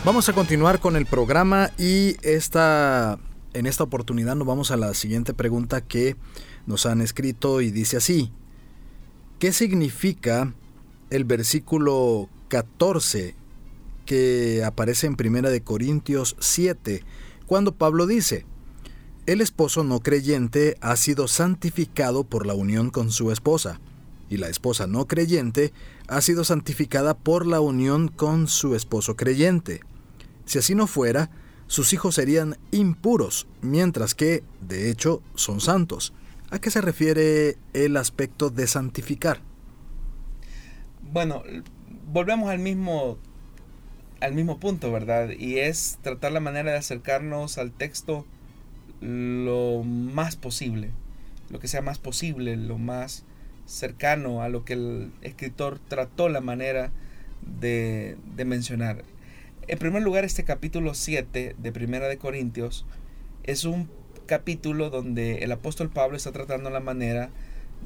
[0.05, 3.17] Vamos a continuar con el programa y esta,
[3.55, 6.15] en esta oportunidad nos vamos a la siguiente pregunta que
[6.67, 8.31] nos han escrito y dice así.
[9.39, 10.53] ¿Qué significa
[11.09, 13.43] el versículo 14
[14.05, 17.03] que aparece en Primera de Corintios 7
[17.45, 18.45] cuando Pablo dice,
[19.25, 23.79] el esposo no creyente ha sido santificado por la unión con su esposa,
[24.29, 25.73] y la esposa no creyente
[26.07, 29.81] ha sido santificada por la unión con su esposo creyente.
[30.45, 31.29] Si así no fuera,
[31.67, 36.13] sus hijos serían impuros, mientras que, de hecho, son santos.
[36.51, 39.41] ¿A qué se refiere el aspecto de santificar?
[41.11, 41.43] Bueno,
[42.11, 43.17] volvemos al mismo
[44.19, 45.29] al mismo punto, ¿verdad?
[45.37, 48.25] Y es tratar la manera de acercarnos al texto
[49.01, 50.91] lo más posible,
[51.49, 53.23] lo que sea más posible, lo más
[53.65, 56.91] cercano a lo que el escritor trató la manera
[57.59, 59.03] de, de mencionar.
[59.67, 62.85] En primer lugar, este capítulo 7 de Primera de Corintios
[63.43, 63.89] es un
[64.27, 67.29] capítulo donde el apóstol Pablo está tratando la manera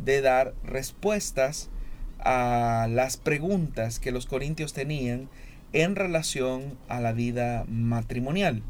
[0.03, 1.69] de dar respuestas
[2.19, 5.29] a las preguntas que los corintios tenían
[5.73, 8.63] en relación a la vida matrimonial.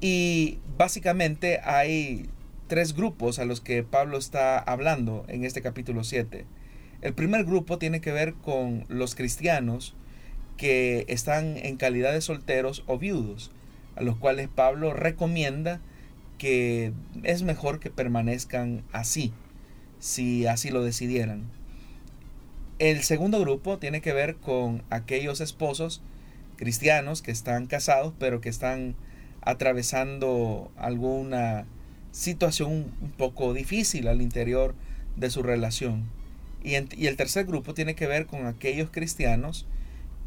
[0.00, 2.28] Y básicamente hay
[2.66, 6.44] tres grupos a los que Pablo está hablando en este capítulo 7.
[7.02, 9.94] El primer grupo tiene que ver con los cristianos
[10.56, 13.50] que están en calidad de solteros o viudos,
[13.96, 15.80] a los cuales Pablo recomienda
[16.38, 19.32] que es mejor que permanezcan así,
[19.98, 21.44] si así lo decidieran.
[22.82, 26.02] El segundo grupo tiene que ver con aquellos esposos
[26.56, 28.96] cristianos que están casados pero que están
[29.40, 31.64] atravesando alguna
[32.10, 34.74] situación un poco difícil al interior
[35.14, 36.10] de su relación.
[36.64, 39.64] Y, el tercer grupo tiene que ver con aquellos cristianos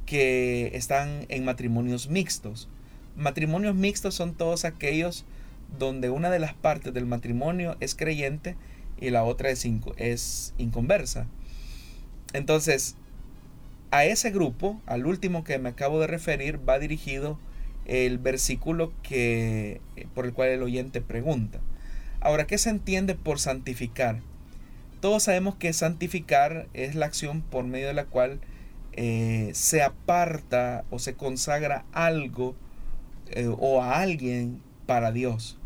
[0.06, 2.70] que están en matrimonios mixtos.
[3.18, 5.26] Matrimonios mixtos son todos aquellos
[5.78, 8.56] donde una de las partes del matrimonio es creyente
[8.98, 11.28] y la otra es, es inconversa.
[12.36, 12.96] Entonces,
[13.92, 17.40] a ese grupo, al último que me acabo de referir, va dirigido
[17.86, 19.80] el versículo que,
[20.14, 21.60] por el cual el oyente pregunta.
[22.20, 24.20] Ahora, ¿qué se entiende por santificar?
[25.00, 28.42] Todos sabemos que santificar es la acción por medio de la cual
[28.94, 32.56] eh, se aparta o se consagra algo
[33.30, 35.58] eh, o a alguien para Dios.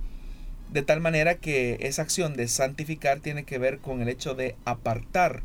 [0.71, 4.55] De tal manera que esa acción de santificar tiene que ver con el hecho de
[4.65, 5.41] apartar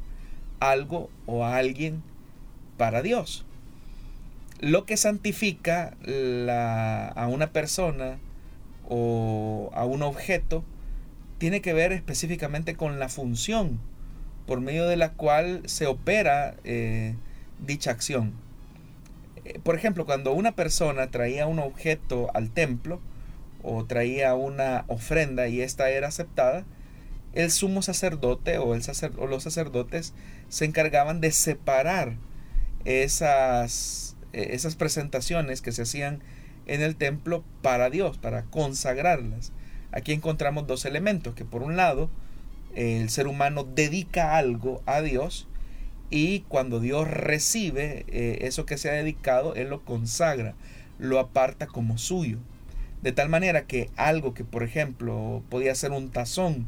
[0.71, 2.03] algo o a alguien
[2.77, 3.45] para Dios.
[4.61, 8.19] Lo que santifica a una persona
[8.89, 10.65] o a un objeto
[11.39, 13.81] tiene que ver específicamente con la función
[14.47, 17.15] por medio de la cual se opera eh,
[17.59, 18.33] dicha acción.
[19.45, 23.01] Eh, por ejemplo, cuando una persona traía un objeto al templo
[23.63, 26.65] o traía una ofrenda y esta era aceptada,
[27.35, 28.83] el sumo sacerdote o, el
[29.19, 30.15] o los sacerdotes
[30.49, 32.15] se encargaban de separar
[32.85, 36.21] esas, eh, esas presentaciones que se hacían
[36.67, 39.53] en el templo para Dios, para consagrarlas.
[39.93, 42.09] Aquí encontramos dos elementos, que por un lado
[42.75, 45.47] el ser humano dedica algo a Dios
[46.11, 50.55] y cuando Dios recibe eh, eso que se ha dedicado, Él lo consagra,
[50.99, 52.39] lo aparta como suyo.
[53.03, 56.67] De tal manera que algo que, por ejemplo, podía ser un tazón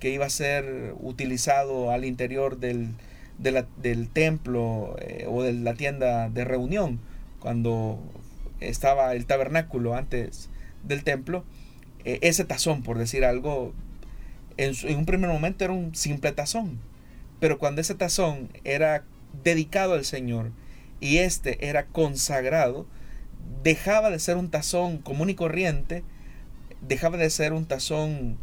[0.00, 2.94] que iba a ser utilizado al interior del,
[3.38, 7.00] del templo eh, o de la tienda de reunión,
[7.40, 8.00] cuando
[8.60, 10.48] estaba el tabernáculo antes
[10.82, 11.44] del templo,
[12.04, 13.72] eh, ese tazón, por decir algo,
[14.56, 16.78] en, un primer momento era un simple tazón,
[17.40, 19.04] pero cuando ese tazón era
[19.44, 20.50] dedicado al Señor
[21.00, 22.86] y este era consagrado,
[23.62, 26.02] dejaba de ser un tazón común y corriente,
[26.80, 28.36] dejaba de ser un tazón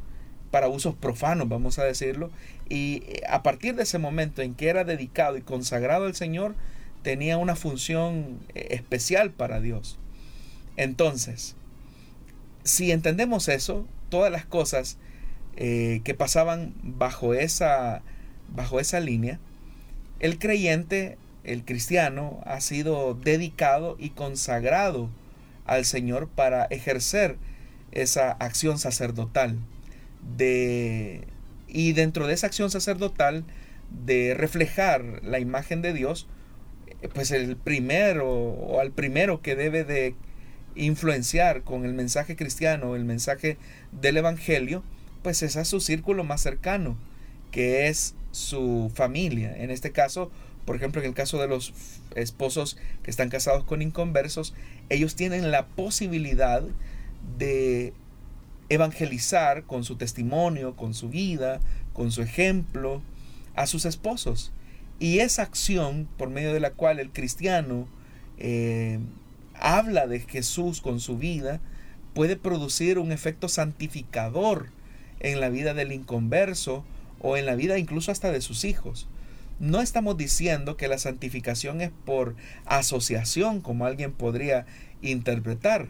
[0.56, 2.32] para usos profanos, vamos a decirlo,
[2.70, 6.56] y eh, a partir de ese momento en que era dedicado y consagrado al Señor,
[7.02, 10.00] tenía una función eh, especial para Dios.
[10.78, 11.58] Entonces,
[12.64, 14.98] si entendemos eso, todas las cosas
[15.58, 18.02] eh, que pasaban bajo esa,
[18.48, 19.42] bajo esa línea,
[20.22, 25.10] el creyente, el cristiano, ha sido dedicado y consagrado
[25.66, 27.36] al Señor para ejercer
[27.92, 29.60] esa acción sacerdotal
[30.38, 31.28] de
[31.68, 33.44] y dentro de esa acción sacerdotal
[34.06, 36.28] de reflejar la imagen de Dios
[37.02, 40.16] eh, pues el primero o al primero que debe de
[40.76, 43.58] influenciar con el mensaje cristiano, el mensaje
[43.92, 44.84] del Evangelio,
[45.24, 46.98] pues es a su círculo más cercano,
[47.52, 49.56] que es su familia.
[49.58, 50.32] En este caso,
[50.66, 51.74] por ejemplo, en el caso de los
[52.16, 54.54] esposos que están casados con inconversos,
[54.90, 56.64] ellos tienen la posibilidad
[57.38, 57.94] de
[58.70, 61.60] evangelizar con su testimonio, con su vida,
[61.94, 63.02] con su ejemplo
[63.56, 64.52] a sus esposos.
[65.00, 67.88] Y esa acción por medio de la cual el cristiano
[68.38, 69.00] eh,
[69.60, 71.60] habla de Jesús con su vida,
[72.14, 74.70] puede producir un efecto santificador
[75.20, 76.86] en la vida del inconverso
[77.20, 79.08] o en la vida incluso hasta de sus hijos.
[79.60, 84.66] No estamos diciendo que la santificación es por asociación, como alguien podría
[85.02, 85.88] interpretar,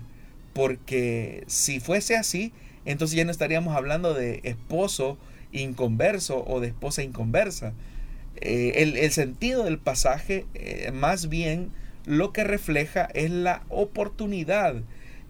[0.54, 2.54] porque si fuese así,
[2.86, 5.18] entonces ya no estaríamos hablando de esposo
[5.52, 7.74] inconverso o de esposa inconversa.
[8.38, 11.72] Eh, el, sentido del pasaje eh, más bien
[12.06, 14.76] lo que refleja es la oportunidad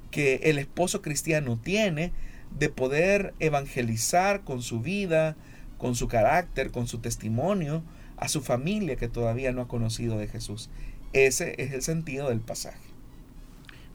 [0.10, 2.12] que el esposo cristiano tiene
[2.58, 5.36] de poder evangelizar con su vida,
[5.78, 7.84] con su carácter, con su testimonio
[8.18, 10.70] a su familia que todavía no ha conocido de Jesús.
[11.14, 12.95] Ese es el sentido del pasaje.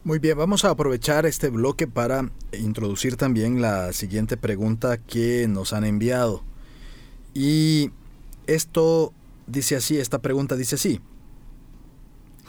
[0.03, 5.75] Muy bien, vamos a aprovechar este bloque para introducir también la siguiente pregunta que nos
[5.75, 6.43] han enviado.
[7.35, 7.91] Y
[8.47, 9.13] esto
[9.47, 11.03] dice así, esta pregunta dice así.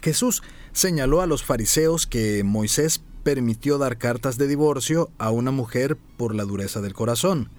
[0.02, 5.98] Jesús señaló a los fariseos que Moisés permitió dar cartas de divorcio a una mujer
[6.16, 7.50] por la dureza del corazón.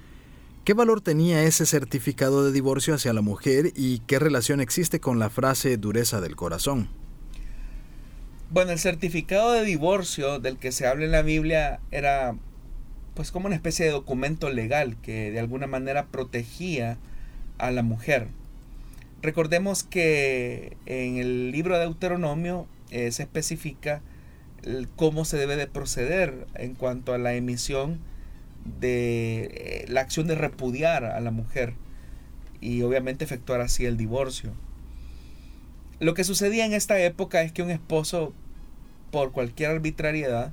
[0.64, 5.18] ¿Qué valor tenía ese certificado de divorcio hacia la mujer y qué relación existe con
[5.18, 7.01] la frase dureza del corazón?
[8.52, 12.36] Bueno, el certificado de divorcio del que se habla en la Biblia era
[13.14, 16.98] pues como una especie de documento legal que de alguna manera protegía
[17.56, 18.28] a la mujer.
[19.22, 24.02] Recordemos que en el libro de Deuteronomio eh, se especifica
[24.96, 28.00] cómo se debe de proceder en cuanto a la emisión
[28.80, 31.72] de eh, la acción de repudiar a la mujer
[32.60, 34.52] y obviamente efectuar así el divorcio.
[36.00, 38.34] Lo que sucedía en esta época es que un esposo
[39.12, 40.50] por cualquier arbitrariedad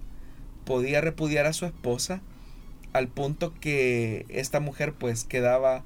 [0.65, 2.21] podía repudiar a su esposa
[2.93, 5.83] al punto que esta mujer pues quedaba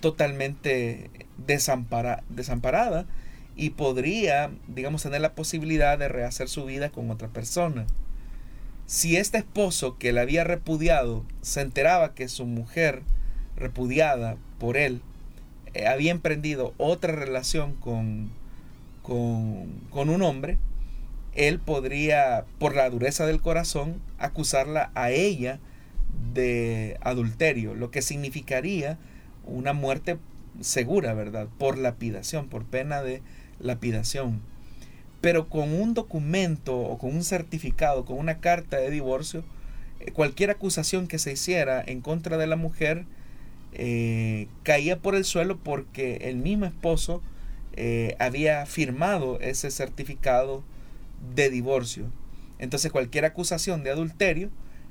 [0.00, 3.04] totalmente desamparada
[3.56, 7.86] y podría, digamos, tener la posibilidad de rehacer su vida con otra persona.
[8.86, 13.02] si este esposo que la había repudiado se enteraba que su mujer
[13.56, 15.02] repudiada por él
[15.74, 18.30] eh, había emprendido otra relación con,
[19.02, 20.58] con, un hombre,
[21.34, 25.60] él podría, por la dureza del corazón, acusarla a ella
[26.34, 28.98] de adulterio, lo que significaría
[29.44, 30.18] una muerte
[30.60, 31.48] segura, ¿verdad?
[31.58, 33.22] Por lapidación, por pena de
[33.58, 34.40] lapidación.
[35.20, 39.44] Pero con un documento o con un certificado, con una carta de divorcio,
[40.00, 43.04] eh, cualquier acusación que se hiciera en contra de la mujer
[43.72, 47.22] eh, caía por el suelo porque el mismo esposo
[47.74, 50.64] eh, había firmado ese certificado
[51.34, 52.10] de divorcio.
[52.58, 54.50] Entonces cualquier acusación de adulterio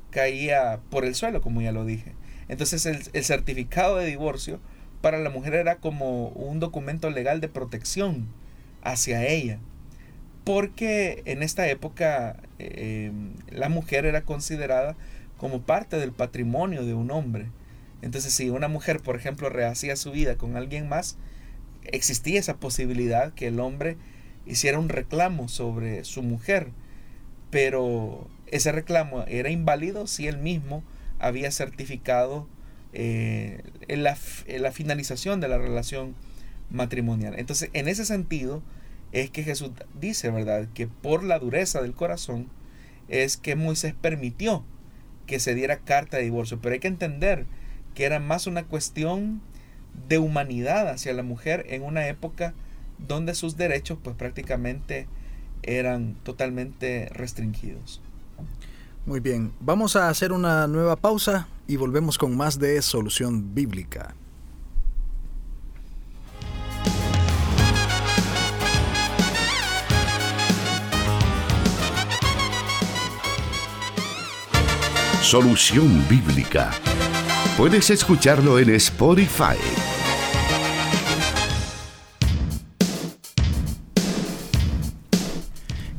[0.10, 2.14] caía por el suelo, como ya lo dije.
[2.48, 4.60] Entonces el, certificado de divorcio
[5.02, 8.28] para la mujer era como un documento legal de protección
[8.82, 9.60] hacia ella.
[10.44, 13.12] Porque en esta época eh,
[13.50, 14.96] la mujer era considerada
[15.38, 17.48] como parte del patrimonio de un hombre.
[18.02, 21.18] Entonces si una mujer, por ejemplo, rehacía su vida con alguien más,
[21.84, 23.98] existía esa posibilidad que el hombre
[24.46, 26.70] hiciera un reclamo sobre su mujer.
[27.50, 30.84] Pero ese reclamo era inválido si él mismo
[31.20, 32.48] había certificado
[32.94, 34.18] eh, en, la,
[34.48, 36.16] la, finalización de la relación
[36.70, 37.36] matrimonial.
[37.38, 38.64] Entonces, en ese sentido,
[39.12, 42.48] es que Jesús dice, ¿verdad?, que por la dureza del corazón
[43.08, 44.64] es que Moisés permitió
[45.26, 46.60] que se diera carta de divorcio.
[46.62, 47.46] Pero hay que entender
[47.96, 49.42] que era más una cuestión
[50.08, 52.54] de humanidad hacia la mujer en una época
[53.08, 55.08] donde sus derechos pues prácticamente
[55.64, 58.02] eran totalmente restringidos.
[59.06, 64.16] Muy bien, vamos a hacer una nueva pausa y volvemos con más de Solución Bíblica.
[75.22, 76.72] Solución Bíblica.
[77.56, 79.58] Puedes escucharlo en Spotify.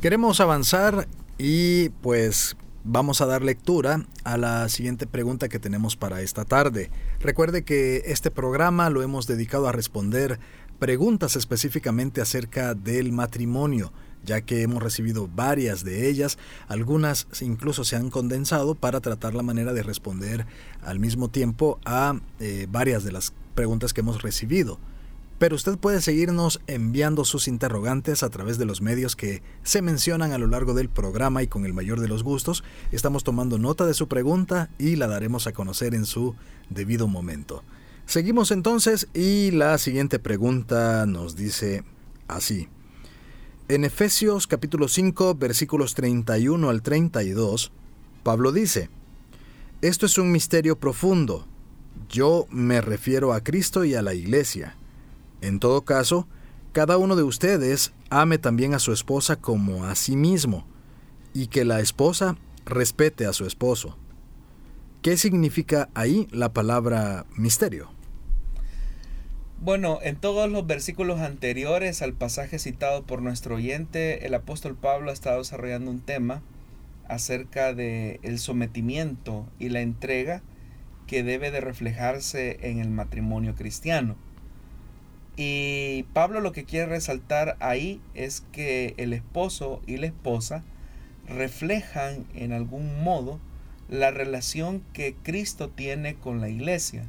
[0.01, 6.23] Queremos avanzar y pues vamos a dar lectura a la siguiente pregunta que tenemos para
[6.23, 6.89] esta tarde.
[7.19, 10.39] Recuerde que este programa lo hemos dedicado a responder
[10.79, 13.93] preguntas específicamente acerca del matrimonio,
[14.25, 19.43] ya que hemos recibido varias de ellas, algunas incluso se han condensado para tratar la
[19.43, 20.47] manera de responder
[20.81, 24.79] al mismo tiempo a eh, varias de las preguntas que hemos recibido
[25.41, 30.33] pero usted puede seguirnos enviando sus interrogantes a través de los medios que se mencionan
[30.33, 33.87] a lo largo del programa y con el mayor de los gustos estamos tomando nota
[33.87, 36.35] de su pregunta y la daremos a conocer en su
[36.69, 37.63] debido momento.
[38.05, 41.83] Seguimos entonces y la siguiente pregunta nos dice
[42.27, 42.67] así.
[43.67, 47.71] En Efesios capítulo 5 versículos 31 al 32,
[48.21, 48.91] Pablo dice,
[49.81, 51.47] Esto es un misterio profundo.
[52.09, 54.77] Yo me refiero a Cristo y a la Iglesia
[55.41, 56.27] en todo caso,
[56.71, 60.65] cada uno de ustedes ame también a su esposa como a sí mismo,
[61.33, 63.97] y que la esposa respete a su esposo.
[65.01, 67.89] ¿Qué significa ahí la palabra misterio?
[69.59, 75.11] Bueno, en todos los versículos anteriores al pasaje citado por nuestro oyente, el apóstol Pablo
[75.11, 76.41] ha estado desarrollando un tema
[77.07, 80.41] acerca de el sometimiento y la entrega
[81.05, 84.15] que debe de reflejarse en el matrimonio cristiano.
[85.37, 90.63] Y Pablo lo que quiere resaltar ahí es que el esposo y la esposa
[91.27, 93.39] reflejan en algún modo
[93.89, 97.05] la relación que Cristo tiene con la iglesia.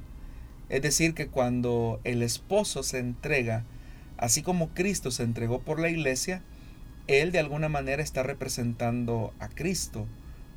[0.68, 3.64] Es decir, que cuando el esposo se entrega,
[4.16, 6.42] así como Cristo se entregó por la iglesia,
[7.08, 10.06] él de alguna manera está representando a Cristo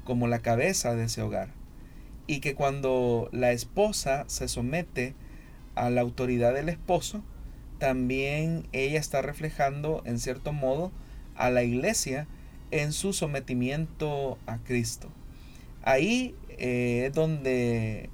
[0.03, 1.49] como la cabeza de ese hogar.
[2.28, 5.16] Y que cuando la esposa se somete
[5.76, 7.24] a la autoridad del esposo,
[7.80, 10.91] también ella está reflejando en cierto modo
[11.36, 12.28] a la iglesia
[12.71, 15.09] en su sometimiento a Cristo.
[15.84, 18.09] Ahí eh, es donde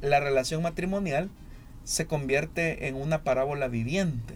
[0.00, 1.30] la relación matrimonial
[1.84, 4.34] se convierte en una parábola viviente,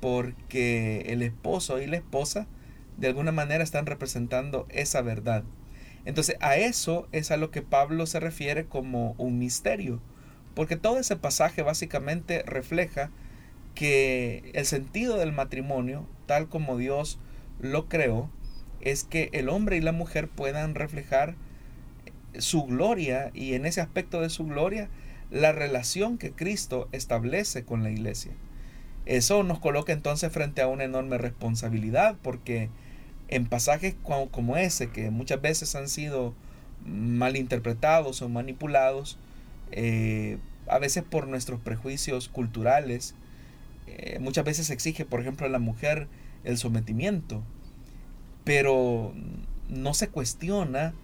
[0.00, 2.46] porque el esposo y la esposa
[2.96, 5.44] de alguna manera están representando esa verdad.
[6.04, 10.00] Entonces a eso es a lo que Pablo se refiere como un misterio,
[10.54, 13.10] porque todo ese pasaje básicamente refleja
[13.74, 17.18] que el sentido del matrimonio, tal como Dios
[17.60, 18.30] lo creó,
[18.80, 21.34] es que el hombre y la mujer puedan reflejar
[22.38, 24.88] su gloria y en ese aspecto de su gloria
[25.30, 28.32] la relación que Cristo establece con la iglesia.
[29.06, 32.68] Eso nos coloca entonces frente a una enorme responsabilidad porque
[33.28, 36.34] en pasajes como, ese, que muchas veces han sido
[36.84, 39.18] malinterpretados o manipulados,
[39.70, 43.14] eh, a veces por nuestros prejuicios culturales,
[43.98, 46.08] eh, muchas veces se exige, por ejemplo, a la mujer
[46.44, 47.42] el sometimiento,
[48.44, 49.14] pero
[49.68, 50.94] no se cuestiona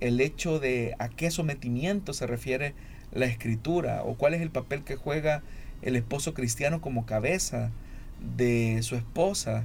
[0.00, 2.74] el hecho de a qué sometimiento se refiere
[3.12, 5.42] la escritura o cuál es el papel que juega
[5.82, 7.70] el esposo cristiano como cabeza
[8.36, 9.64] de su esposa.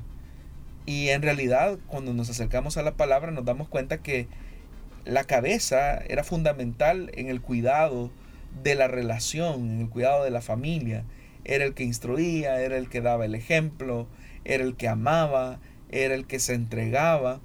[0.86, 4.28] Y en realidad cuando nos acercamos a la palabra nos damos cuenta que
[5.06, 8.12] la cabeza era fundamental en el cuidado
[8.64, 11.04] de la relación, en el cuidado de la familia.
[11.48, 14.08] Era el que instruía, era el que daba el ejemplo,
[14.46, 17.40] era el que amaba, era el que se entregaba.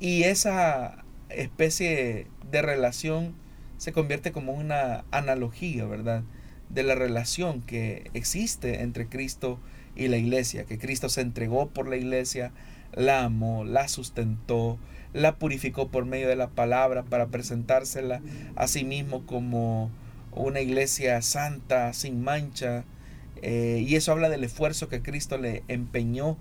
[0.00, 3.34] Y esa especie de relación
[3.76, 6.22] se convierte como una analogía, ¿verdad?
[6.68, 9.58] De la relación que existe entre Cristo
[9.96, 12.52] y la iglesia, que Cristo se entregó por la iglesia,
[12.94, 14.78] la amó, la sustentó,
[15.12, 18.22] la purificó por medio de la palabra para presentársela
[18.56, 19.90] a sí mismo como
[20.32, 22.84] una iglesia santa, sin mancha.
[23.42, 26.36] Eh, y eso habla del esfuerzo que Cristo le empeñó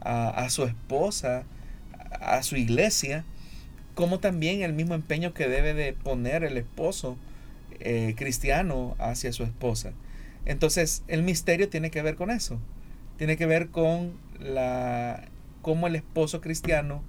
[0.00, 1.44] a, su esposa,
[2.20, 3.24] a su iglesia,
[3.94, 7.16] como también el mismo empeño que debe de poner el esposo
[7.80, 9.92] eh, cristiano hacia su esposa.
[10.44, 12.60] Entonces, el misterio tiene que ver con eso.
[13.18, 15.24] Tiene que ver con la
[15.60, 17.02] cómo el esposo cristiano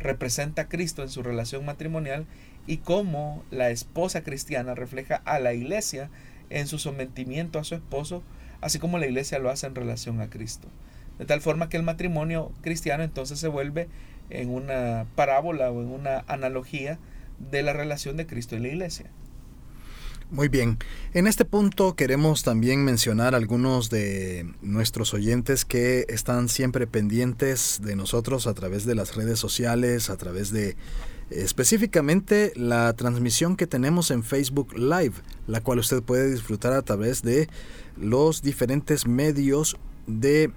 [0.00, 2.26] representa a Cristo en su relación matrimonial
[2.66, 6.10] y cómo la esposa cristiana refleja a la iglesia
[6.50, 8.22] en su sometimiento a su esposo,
[8.62, 10.68] así como la iglesia lo hace en relación a Cristo.
[11.18, 13.88] De tal forma que el matrimonio cristiano entonces se vuelve
[14.30, 16.98] en una parábola o en una analogía
[17.50, 19.10] de la relación de Cristo y la iglesia.
[20.30, 20.78] Muy bien.
[21.12, 27.96] En este punto queremos también mencionar algunos de nuestros oyentes que están siempre pendientes de
[27.96, 30.76] nosotros a través de las redes sociales, a través de
[31.36, 35.14] específicamente la transmisión que tenemos en Facebook Live,
[35.46, 37.48] la cual usted puede disfrutar a través de
[37.96, 39.76] los diferentes medios
[40.06, 40.50] de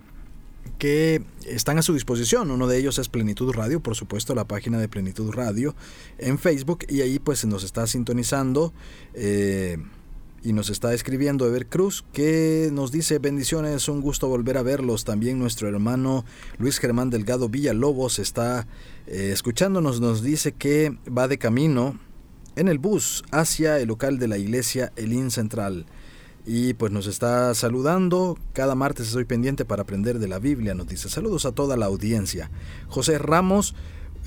[0.77, 2.51] que están a su disposición.
[2.51, 5.75] Uno de ellos es Plenitud Radio, por supuesto, la página de Plenitud Radio
[6.17, 8.73] en Facebook y ahí pues nos está sintonizando
[9.13, 9.77] eh,
[10.43, 15.05] y nos está escribiendo Ever Cruz que nos dice bendiciones, un gusto volver a verlos.
[15.05, 16.25] También nuestro hermano
[16.57, 18.67] Luis Germán Delgado Villalobos está
[19.07, 21.99] eh, escuchándonos, nos dice que va de camino
[22.55, 25.85] en el bus hacia el local de la iglesia Elín Central
[26.45, 28.37] y pues nos está saludando.
[28.53, 31.09] Cada martes estoy pendiente para aprender de la Biblia, nos dice.
[31.09, 32.51] Saludos a toda la audiencia.
[32.87, 33.75] José Ramos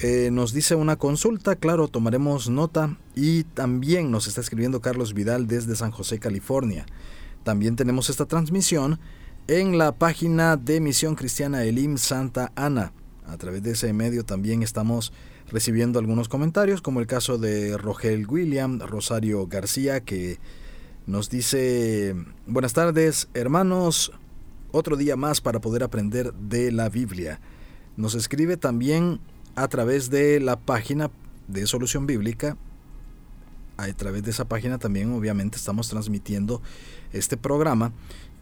[0.00, 2.96] eh, nos dice una consulta, claro, tomaremos nota.
[3.14, 6.86] Y también nos está escribiendo Carlos Vidal desde San José, California.
[7.44, 8.98] También tenemos esta transmisión
[9.46, 12.92] en la página de Misión Cristiana Elim Santa Ana.
[13.28, 15.12] A través de ese medio también estamos
[15.50, 20.38] recibiendo algunos comentarios, como el caso de Rogel William, Rosario García, que
[21.06, 22.14] nos dice,
[22.46, 24.12] buenas tardes hermanos,
[24.72, 27.38] otro día más para poder aprender de la Biblia.
[27.98, 29.20] Nos escribe también
[29.56, 31.10] a través de la página
[31.48, 32.56] de Solución Bíblica.
[33.76, 36.62] A través de esa página también obviamente estamos transmitiendo
[37.12, 37.92] este programa.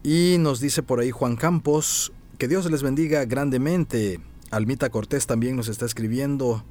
[0.01, 4.21] Y nos dice por ahí Juan Campos, que Dios les bendiga grandemente.
[4.51, 6.63] Almita Cortés también nos está escribiendo.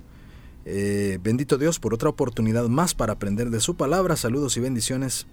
[0.65, 4.17] Eh, bendito Dios por otra oportunidad más para aprender de su palabra.
[4.17, 5.27] Saludos y bendiciones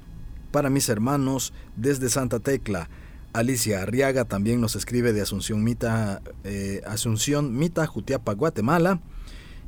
[0.52, 2.90] para mis hermanos desde Santa Tecla.
[3.34, 9.02] Alicia Arriaga también nos escribe de Asunción Mita, eh, Asunción Mita, Jutiapa, Guatemala.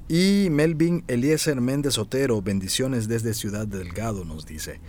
[0.07, 4.79] Y Melvin Eliezer Méndez Otero, bendiciones desde Ciudad Delgado, nos dice.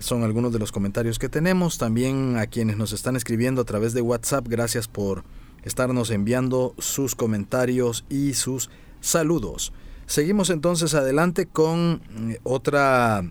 [0.00, 1.78] Son algunos de los comentarios que tenemos.
[1.78, 5.22] También a quienes nos están escribiendo a través de WhatsApp, gracias por
[5.62, 9.72] estarnos enviando sus comentarios y sus saludos.
[10.06, 13.22] Seguimos entonces adelante con eh, otra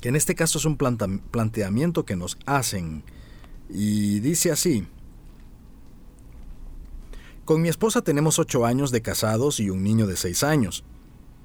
[0.00, 3.02] que en este caso es un planteamiento que nos hacen.
[3.68, 4.86] Y dice así,
[7.44, 10.84] con mi esposa tenemos ocho años de casados y un niño de seis años.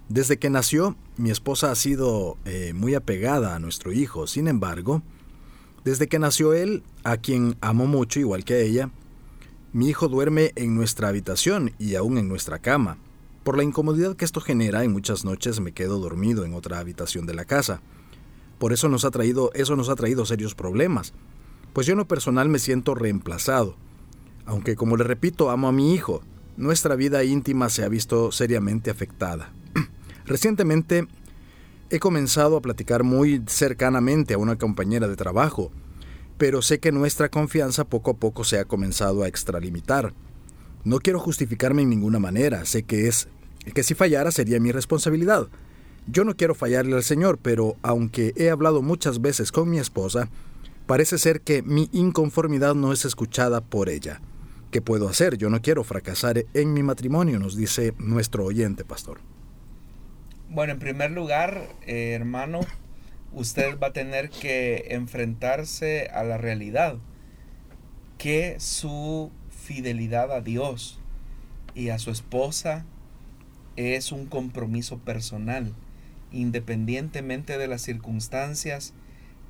[0.09, 4.27] Desde que nació, mi esposa ha sido eh, muy apegada a nuestro hijo.
[4.27, 5.01] Sin embargo,
[5.83, 8.89] desde que nació él, a quien amo mucho igual que a ella,
[9.73, 12.99] mi hijo duerme en nuestra habitación y aún en nuestra cama.
[13.43, 17.25] Por la incomodidad que esto genera, en muchas noches me quedo dormido en otra habitación
[17.25, 17.81] de la casa.
[18.59, 21.13] Por eso nos ha traído, eso nos ha traído serios problemas.
[21.73, 23.75] Pues yo en lo personal me siento reemplazado.
[24.45, 26.21] Aunque como le repito, amo a mi hijo,
[26.55, 29.51] nuestra vida íntima se ha visto seriamente afectada.
[30.25, 31.07] Recientemente
[31.89, 35.71] he comenzado a platicar muy cercanamente a una compañera de trabajo,
[36.37, 40.13] pero sé que nuestra confianza poco a poco se ha comenzado a extralimitar.
[40.83, 43.27] No quiero justificarme en ninguna manera, sé que es
[43.73, 45.47] que si fallara sería mi responsabilidad.
[46.05, 50.29] Yo no quiero fallarle al Señor, pero aunque he hablado muchas veces con mi esposa,
[50.85, 54.19] parece ser que mi inconformidad no es escuchada por ella.
[54.69, 55.37] ¿Qué puedo hacer?
[55.37, 59.19] Yo no quiero fracasar en mi matrimonio, nos dice nuestro oyente, pastor.
[60.49, 62.59] Bueno, en primer lugar, eh, hermano,
[63.33, 66.97] usted va a tener que enfrentarse a la realidad
[68.17, 70.99] que su fidelidad a Dios
[71.75, 72.85] y a su esposa
[73.75, 75.73] es un compromiso personal,
[76.31, 78.93] independientemente de las circunstancias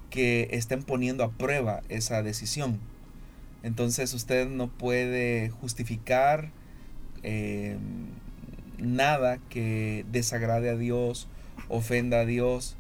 [0.10, 2.80] que estén poniendo a prueba esa decisión.
[3.64, 6.52] Entonces usted no puede justificar
[7.24, 7.78] eh,
[8.78, 11.28] nada que desagrade a Dios,
[11.70, 12.76] ofenda a Dios,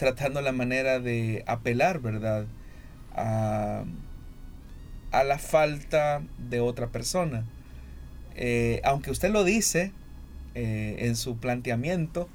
[0.00, 2.46] tratando la manera de apelar, ¿verdad?
[3.14, 3.84] A,
[5.12, 7.44] la falta de otra persona.
[8.34, 9.92] Eh, aunque usted lo dice
[10.54, 12.30] eh, en su planteamiento,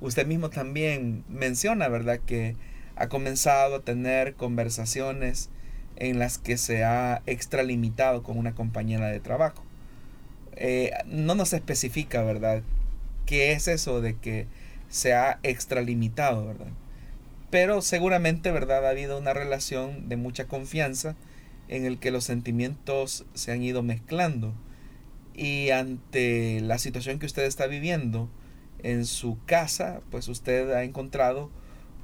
[0.00, 2.20] usted mismo también menciona, ¿verdad?
[2.24, 2.54] Que
[2.94, 5.50] ha comenzado a tener conversaciones
[5.96, 9.64] en las que se ha extralimitado con una compañera de trabajo.
[10.54, 12.62] Eh, no nos especifica, ¿verdad?
[13.26, 14.46] ¿Qué es eso de que
[14.88, 16.68] se ha extralimitado, ¿verdad?
[17.50, 18.86] Pero seguramente, ¿verdad?
[18.86, 21.16] Ha habido una relación de mucha confianza
[21.68, 24.54] en el que los sentimientos se han ido mezclando.
[25.34, 28.28] Y ante la situación que usted está viviendo
[28.82, 31.50] en su casa, pues usted ha encontrado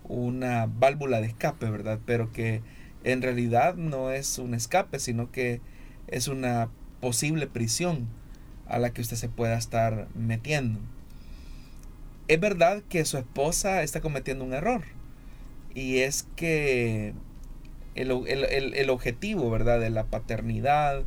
[0.04, 1.98] una válvula de escape, ¿verdad?
[2.06, 2.62] Pero que
[3.02, 5.60] en realidad no es un escape, sino que
[6.06, 6.70] es una
[7.00, 8.08] posible prisión
[8.66, 10.80] a la que usted se pueda estar metiendo.
[12.28, 14.84] Es verdad que su esposa está cometiendo un error.
[15.74, 17.14] Y es que
[17.94, 19.80] el, objetivo, ¿verdad?
[19.80, 21.04] De la paternidad,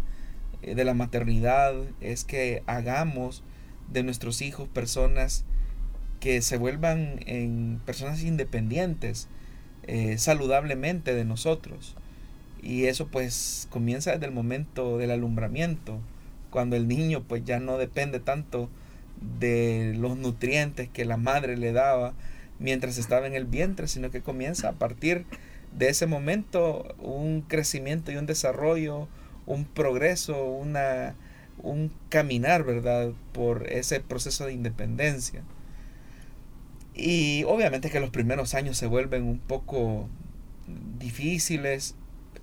[0.62, 3.44] eh, de la maternidad, es que hagamos
[3.92, 5.46] de nuestros hijos personas
[6.20, 9.30] que se vuelvan en personas independientes,
[9.84, 11.96] eh, saludablemente de nosotros.
[12.62, 16.00] Y eso pues comienza desde el momento del alumbramiento
[16.50, 18.70] cuando el niño pues ya no depende tanto
[19.40, 22.14] de los nutrientes que la madre le daba
[22.60, 25.26] mientras estaba en el vientre, sino que comienza a partir
[25.78, 29.08] de ese momento un crecimiento y un desarrollo,
[29.46, 31.16] un progreso, una,
[31.58, 33.12] un caminar, ¿verdad?
[33.34, 35.44] Por ese proceso de independencia.
[36.94, 40.10] Y obviamente que los primeros años se vuelven un poco
[40.98, 41.96] difíciles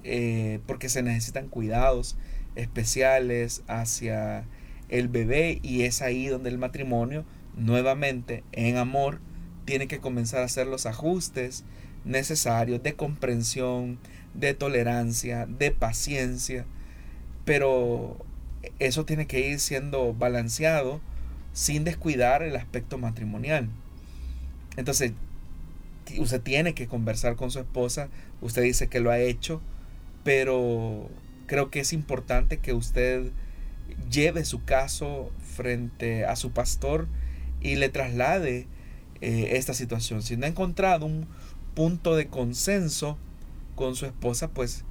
[0.05, 2.17] eh, porque se necesitan cuidados,
[2.55, 4.45] especiales hacia
[4.89, 7.25] el bebé y es ahí donde el matrimonio
[7.57, 9.21] nuevamente en amor
[9.65, 11.65] tiene que comenzar a hacer los ajustes
[12.05, 13.99] necesarios de comprensión,
[14.35, 16.67] de tolerancia, de paciencia,
[17.45, 18.19] pero
[18.79, 21.01] eso tiene que ir siendo balanceado
[21.53, 23.69] sin descuidar el aspecto matrimonial.
[24.77, 25.13] Entonces,
[26.19, 28.09] usted tiene que conversar con su esposa,
[28.41, 29.61] usted dice que lo ha hecho,
[30.25, 31.09] pero
[31.47, 33.31] creo que es importante que usted
[34.11, 37.07] lleve su caso frente a su pastor
[37.61, 38.67] y le traslade
[39.21, 40.23] eh, esta situación.
[40.23, 41.27] Si no ha encontrado un
[41.75, 43.19] punto de consenso
[43.75, 44.85] con su esposa, pues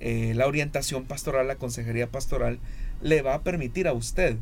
[0.00, 2.58] eh, la orientación pastoral, la consejería pastoral,
[3.02, 4.36] le va a permitir a usted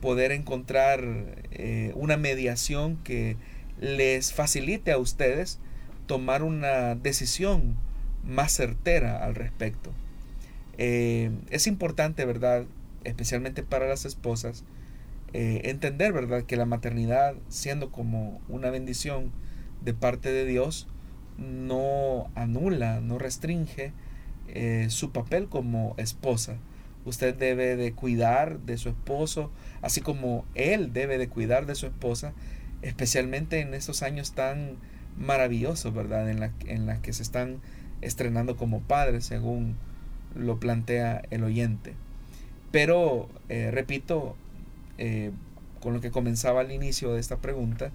[0.00, 1.02] poder encontrar
[1.50, 3.36] eh, una mediación que
[3.80, 5.58] les facilite a ustedes
[6.06, 7.76] tomar una decisión
[8.24, 9.92] más certera al respecto.
[10.78, 12.66] Es importante, ¿verdad?
[13.04, 14.62] Especialmente para las esposas,
[15.38, 16.44] eh, entender, ¿verdad?
[16.44, 19.32] Que la maternidad, siendo como una bendición
[19.82, 20.88] de parte de Dios,
[21.36, 23.92] no anula, no restringe
[24.48, 26.56] eh, su papel como esposa.
[27.04, 31.84] Usted debe de cuidar de su esposo, así como él debe de cuidar de su
[31.84, 32.32] esposa,
[32.80, 34.78] especialmente en estos años tan
[35.18, 36.30] maravillosos, ¿verdad?
[36.30, 37.58] En la, en que se están
[38.00, 39.76] estrenando como padres, según
[40.34, 41.92] lo plantea el oyente.
[42.70, 44.34] Pero, eh, repito,
[44.98, 45.30] eh,
[45.80, 47.90] con lo que comenzaba al inicio de esta pregunta,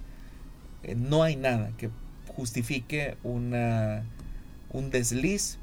[0.82, 1.90] eh, no hay nada que
[2.28, 4.04] justifique una,
[4.70, 5.58] un desliz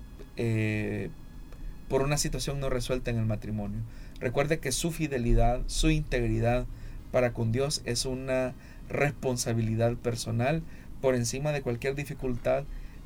[1.89, 3.81] por una situación no resuelta en el matrimonio.
[4.21, 6.65] Recuerde que su fidelidad, su integridad
[7.11, 8.53] para con Dios es una
[8.89, 10.61] responsabilidad personal
[11.01, 12.63] por encima de cualquier dificultad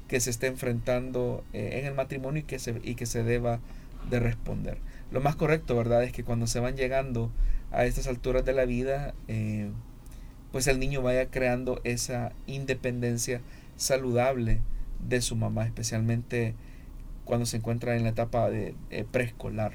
[0.08, 3.60] que se esté enfrentando eh, en el matrimonio y que, se, y que se deba
[4.10, 4.78] de responder.
[5.12, 6.04] Lo más correcto, ¿verdad?
[6.04, 7.32] Es que cuando se van llegando
[7.74, 9.70] a estas alturas de la vida, eh,
[10.52, 13.42] pues el niño vaya creando esa independencia
[13.76, 14.62] saludable
[15.08, 16.56] de su mamá, especialmente
[17.26, 18.76] cuando se encuentra en la etapa de
[19.12, 19.74] preescolar.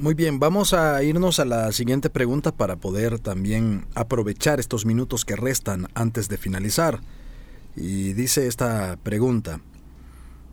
[0.00, 5.26] Muy bien, vamos a irnos a la siguiente pregunta para poder también aprovechar estos minutos
[5.26, 7.00] que restan antes de finalizar.
[7.76, 9.60] Y dice esta pregunta,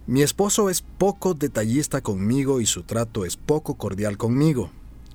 [0.06, 4.70] mi esposo es poco detallista conmigo y su trato es poco cordial conmigo.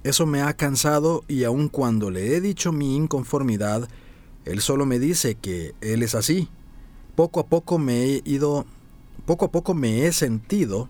[0.04, 3.88] Eso me ha cansado y aun cuando le he dicho mi inconformidad,
[4.44, 6.48] él solo me dice que él es así.
[7.14, 8.66] Poco a poco me he ido,
[9.26, 10.88] poco a poco me he sentido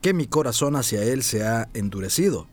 [0.00, 2.46] que mi corazón hacia él se ha endurecido,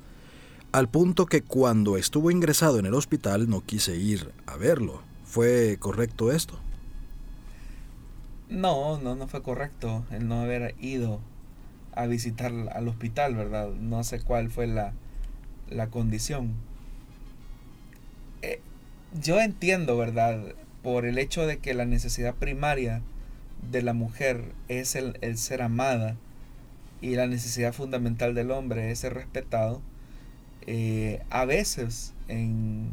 [0.71, 5.01] al punto que cuando estuvo ingresado en el hospital no quise ir a verlo.
[5.25, 6.57] ¿Fue correcto esto?
[8.49, 11.19] No, no, no fue correcto el no haber ido
[11.93, 13.69] a visitar al hospital, ¿verdad?
[13.69, 14.93] No sé cuál fue la,
[15.69, 16.53] la condición.
[18.41, 18.59] Eh,
[19.21, 20.55] yo entiendo, ¿verdad?
[20.83, 23.01] Por el hecho de que la necesidad primaria
[23.71, 26.17] de la mujer es el, el ser amada,
[27.01, 29.81] y la necesidad fundamental del hombre es ser respetado,
[30.65, 32.89] eh, a veces en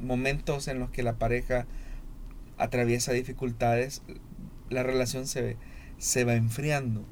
[0.00, 1.66] momentos en los que la pareja
[2.56, 4.02] atraviesa dificultades,
[4.70, 5.56] la relación se,
[5.98, 7.04] se va enfriando.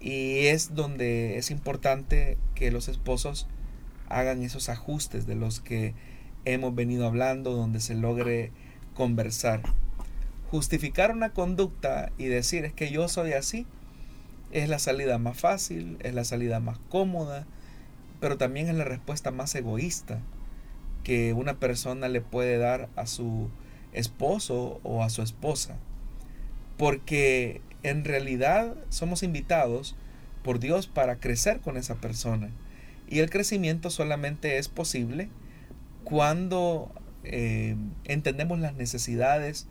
[0.00, 3.46] Y es donde es importante que los esposos
[4.12, 5.94] hagan esos ajustes de los que
[6.44, 8.52] hemos venido hablando, donde se logre
[8.94, 9.62] conversar.
[10.50, 13.66] Justificar una conducta y decir es que yo soy así,
[14.50, 17.46] es la salida más fácil, es la salida más cómoda,
[18.20, 20.20] pero también es la respuesta más egoísta
[21.04, 23.48] que una persona le puede dar a su
[23.92, 25.76] esposo o a su esposa.
[26.76, 29.96] Porque en realidad somos invitados
[30.42, 32.50] por Dios para crecer con esa persona.
[33.12, 35.28] Y el crecimiento solamente es posible
[36.02, 36.90] cuando
[37.24, 39.66] eh, entendemos las necesidades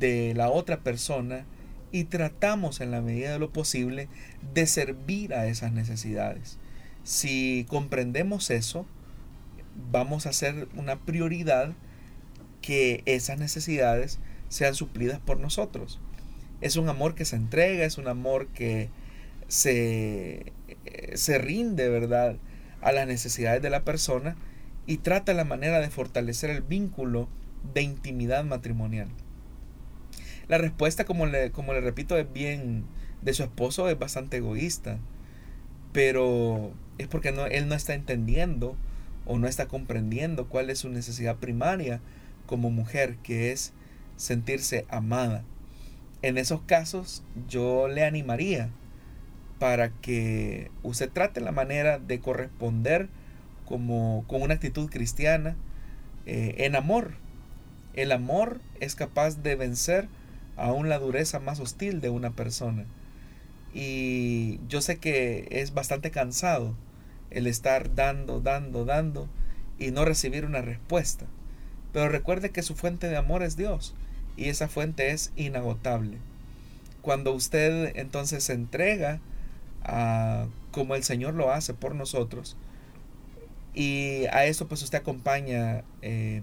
[0.00, 1.44] de la otra persona
[1.92, 4.08] y tratamos en la medida de lo posible
[4.52, 6.58] de servir a esas necesidades.
[7.04, 8.86] Si comprendemos eso,
[9.92, 11.74] vamos a hacer una prioridad
[12.60, 14.18] que esas necesidades
[14.48, 16.00] sean suplidas por nosotros.
[16.60, 18.88] Es un amor que se entrega, es un amor que
[19.46, 20.52] se,
[21.14, 22.36] se rinde, ¿verdad?,
[22.84, 24.36] a las necesidades de la persona
[24.86, 27.28] y trata la manera de fortalecer el vínculo
[27.72, 29.08] de intimidad matrimonial.
[30.48, 32.84] La respuesta, como le, como le repito, es bien
[33.22, 34.98] de su esposo, es bastante egoísta.
[35.92, 38.76] Pero es porque no, él no está entendiendo
[39.24, 42.02] o no está comprendiendo cuál es su necesidad primaria
[42.44, 43.72] como mujer, que es
[44.16, 45.42] sentirse amada.
[46.20, 48.68] En esos casos yo le animaría
[49.58, 53.08] para que usted trate la manera de corresponder
[53.64, 55.56] como, con una actitud cristiana
[56.26, 57.14] eh, en amor.
[57.94, 60.08] El amor es capaz de vencer
[60.56, 62.84] aún la dureza más hostil de una persona.
[63.72, 66.74] Y yo sé que es bastante cansado
[67.30, 69.28] el estar dando, dando, dando
[69.78, 71.26] y no recibir una respuesta.
[71.92, 73.94] Pero recuerde que su fuente de amor es Dios
[74.36, 76.18] y esa fuente es inagotable.
[77.02, 79.20] Cuando usted entonces se entrega
[80.70, 82.56] como el Señor lo hace por nosotros.
[83.74, 86.42] Y a eso pues usted acompaña eh,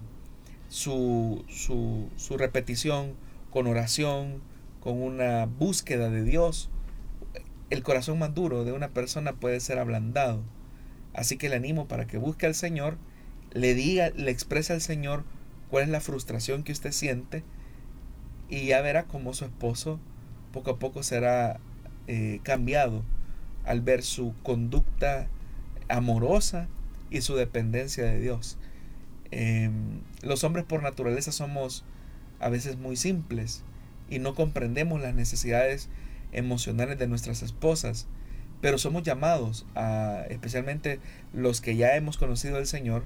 [0.68, 3.14] su, su, su repetición
[3.50, 4.42] con oración,
[4.80, 6.70] con una búsqueda de Dios,
[7.70, 10.42] el corazón más duro de una persona puede ser ablandado.
[11.14, 12.98] Así que le animo para que busque al Señor,
[13.52, 15.24] le diga, le exprese al Señor
[15.70, 17.44] cuál es la frustración que usted siente
[18.48, 20.00] y ya verá cómo su esposo
[20.52, 21.60] poco a poco será
[22.06, 23.02] eh, cambiado
[23.64, 25.28] al ver su conducta
[25.88, 26.68] amorosa
[27.10, 28.58] y su dependencia de Dios.
[29.30, 31.84] Em, los hombres por naturaleza somos
[32.40, 33.62] a veces muy simples
[34.10, 35.88] y no comprendemos las necesidades
[36.32, 38.06] emocionales de nuestras esposas,
[38.60, 39.66] pero somos llamados
[40.28, 41.00] especialmente
[41.32, 43.04] los que ya hemos conocido al Señor,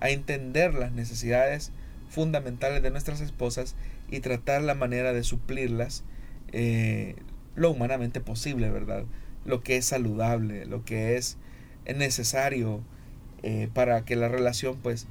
[0.00, 1.72] a entender las necesidades
[2.08, 3.74] fundamentales de nuestras esposas
[4.10, 6.04] y tratar la manera de suplirlas
[6.52, 7.16] eh,
[7.54, 9.04] lo humanamente posible, ¿verdad?
[9.44, 11.36] Lo que es saludable, lo que es
[11.86, 12.82] necesario
[13.42, 15.06] eh, para que la relación pues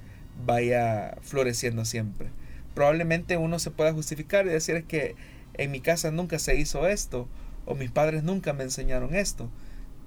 [0.46, 2.30] vaya floreciendo siempre
[2.78, 5.16] probablemente uno se pueda justificar y decir que
[5.56, 7.28] en mi casa nunca se hizo esto
[7.66, 9.50] o mis padres nunca me enseñaron esto.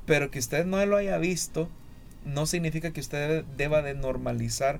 [0.06, 1.68] Pero que usted no lo haya visto
[2.24, 4.78] no significa que usted deba de normalizar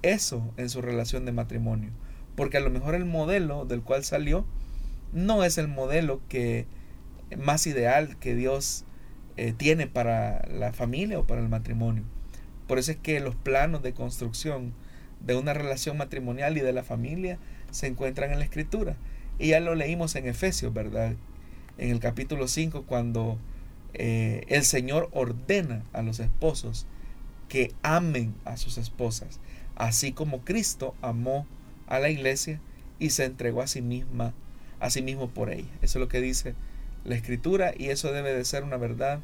[0.00, 1.90] eso en su relación de matrimonio.
[2.36, 4.46] Porque a lo mejor el modelo del cual salió
[5.12, 6.64] no es el modelo que
[7.36, 8.84] más ideal que Dios
[9.36, 12.04] eh, tiene para la familia o para el matrimonio.
[12.66, 14.72] Por eso es que los planos de construcción
[15.20, 17.38] de una relación matrimonial y de la familia
[17.70, 18.96] se encuentran en la escritura.
[19.38, 21.14] Y ya lo leímos en Efesios, ¿verdad?
[21.78, 23.38] En el capítulo 5, cuando
[23.94, 26.86] eh, el Señor ordena a los esposos
[27.48, 29.40] que amen a sus esposas,
[29.74, 31.46] así como Cristo amó
[31.86, 32.60] a la iglesia
[32.98, 34.34] y se entregó a sí misma,
[34.80, 35.68] a sí mismo por ella.
[35.82, 36.54] Eso es lo que dice
[37.06, 39.20] la escritura y eso debe de ser una verdad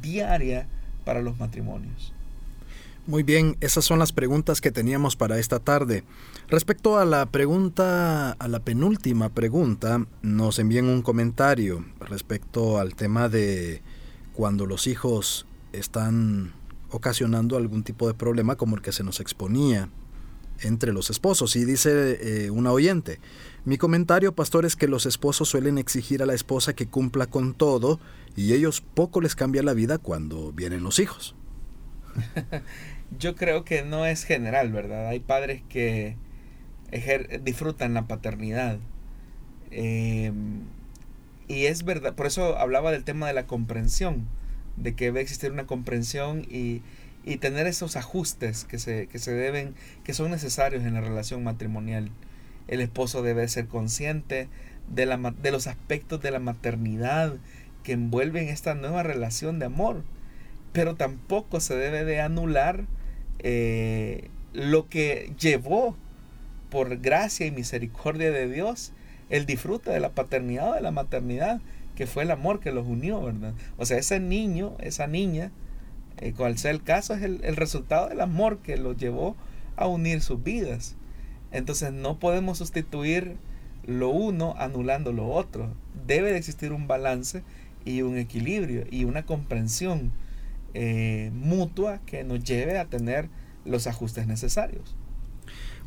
[0.00, 0.66] diaria
[1.04, 2.12] para los matrimonios.
[3.06, 6.02] Muy bien, esas son las preguntas que teníamos para esta tarde.
[6.48, 13.28] Respecto a la pregunta, a la penúltima pregunta, nos envían un comentario respecto al tema
[13.28, 13.80] de
[14.32, 16.52] cuando los hijos están
[16.90, 19.88] ocasionando algún tipo de problema como el que se nos exponía
[20.62, 21.56] entre los esposos.
[21.56, 23.20] Y dice eh, una oyente,
[23.64, 27.54] mi comentario, pastor, es que los esposos suelen exigir a la esposa que cumpla con
[27.54, 28.00] todo
[28.36, 31.34] y ellos poco les cambia la vida cuando vienen los hijos.
[33.18, 35.08] Yo creo que no es general, ¿verdad?
[35.08, 36.16] Hay padres que
[37.42, 38.78] disfrutan la paternidad.
[39.70, 40.60] Em,
[41.48, 44.26] y es verdad, por eso hablaba del tema de la comprensión,
[44.76, 46.82] de que debe existir una comprensión y,
[47.26, 49.74] y tener esos ajustes que se, que se deben,
[50.04, 52.10] que son necesarios en la relación matrimonial.
[52.68, 54.48] El esposo debe ser consciente
[54.88, 57.34] de, la, de los aspectos de la maternidad
[57.82, 60.02] que envuelven esta nueva relación de amor
[60.76, 62.84] pero tampoco se debe de anular
[63.38, 65.96] eh, lo que llevó
[66.68, 68.92] por gracia y misericordia de Dios
[69.30, 71.62] el disfrute de la paternidad o de la maternidad,
[71.94, 73.54] que fue el amor que los unió, ¿verdad?
[73.78, 75.50] O sea, ese niño, esa niña,
[76.18, 79.36] eh, cual sea el caso, es el, el resultado del amor que los llevó
[79.76, 80.96] a unir sus vidas.
[81.52, 83.36] Entonces no podemos sustituir
[83.86, 85.72] lo uno anulando lo otro.
[86.06, 87.42] Debe de existir un balance
[87.84, 90.12] y un equilibrio y una comprensión
[90.74, 93.28] eh, mutua que nos lleve a tener
[93.64, 94.94] los ajustes necesarios.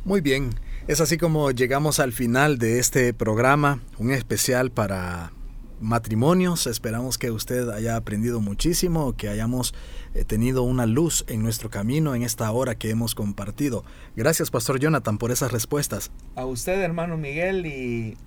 [0.06, 0.52] Muy bien,
[0.88, 5.34] es así como llegamos al final de este programa, un especial para
[5.82, 6.68] matrimonios.
[6.68, 9.74] Esperamos que usted haya aprendido muchísimo, que hayamos
[10.14, 13.84] eh, tenido una luz en nuestro camino en esta hora que hemos compartido.
[14.16, 16.12] Gracias, Pastor Jonathan, por esas respuestas.
[16.36, 18.18] A usted, hermano Miguel, y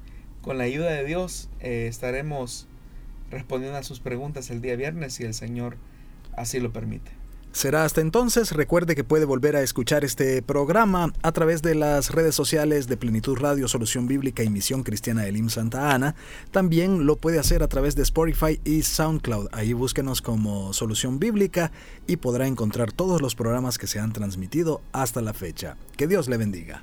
[0.43, 2.67] con la ayuda de Dios eh, estaremos
[3.31, 5.77] respondiendo a sus preguntas el día viernes y el Señor
[6.37, 7.22] así lo permite.
[7.53, 8.53] Será hasta entonces.
[8.53, 12.97] Recuerde que puede volver a escuchar este programa a través de las redes sociales de
[12.97, 16.15] Plenitud Radio, Solución Bíblica y Misión Cristiana de Lim Santa Ana.
[16.51, 19.49] También lo puede hacer a través de Spotify y SoundCloud.
[19.53, 21.73] Ahí búsquenos como Solución Bíblica
[22.07, 25.77] y podrá encontrar todos los programas que se han transmitido hasta la fecha.
[25.99, 26.83] Que Dios le bendiga.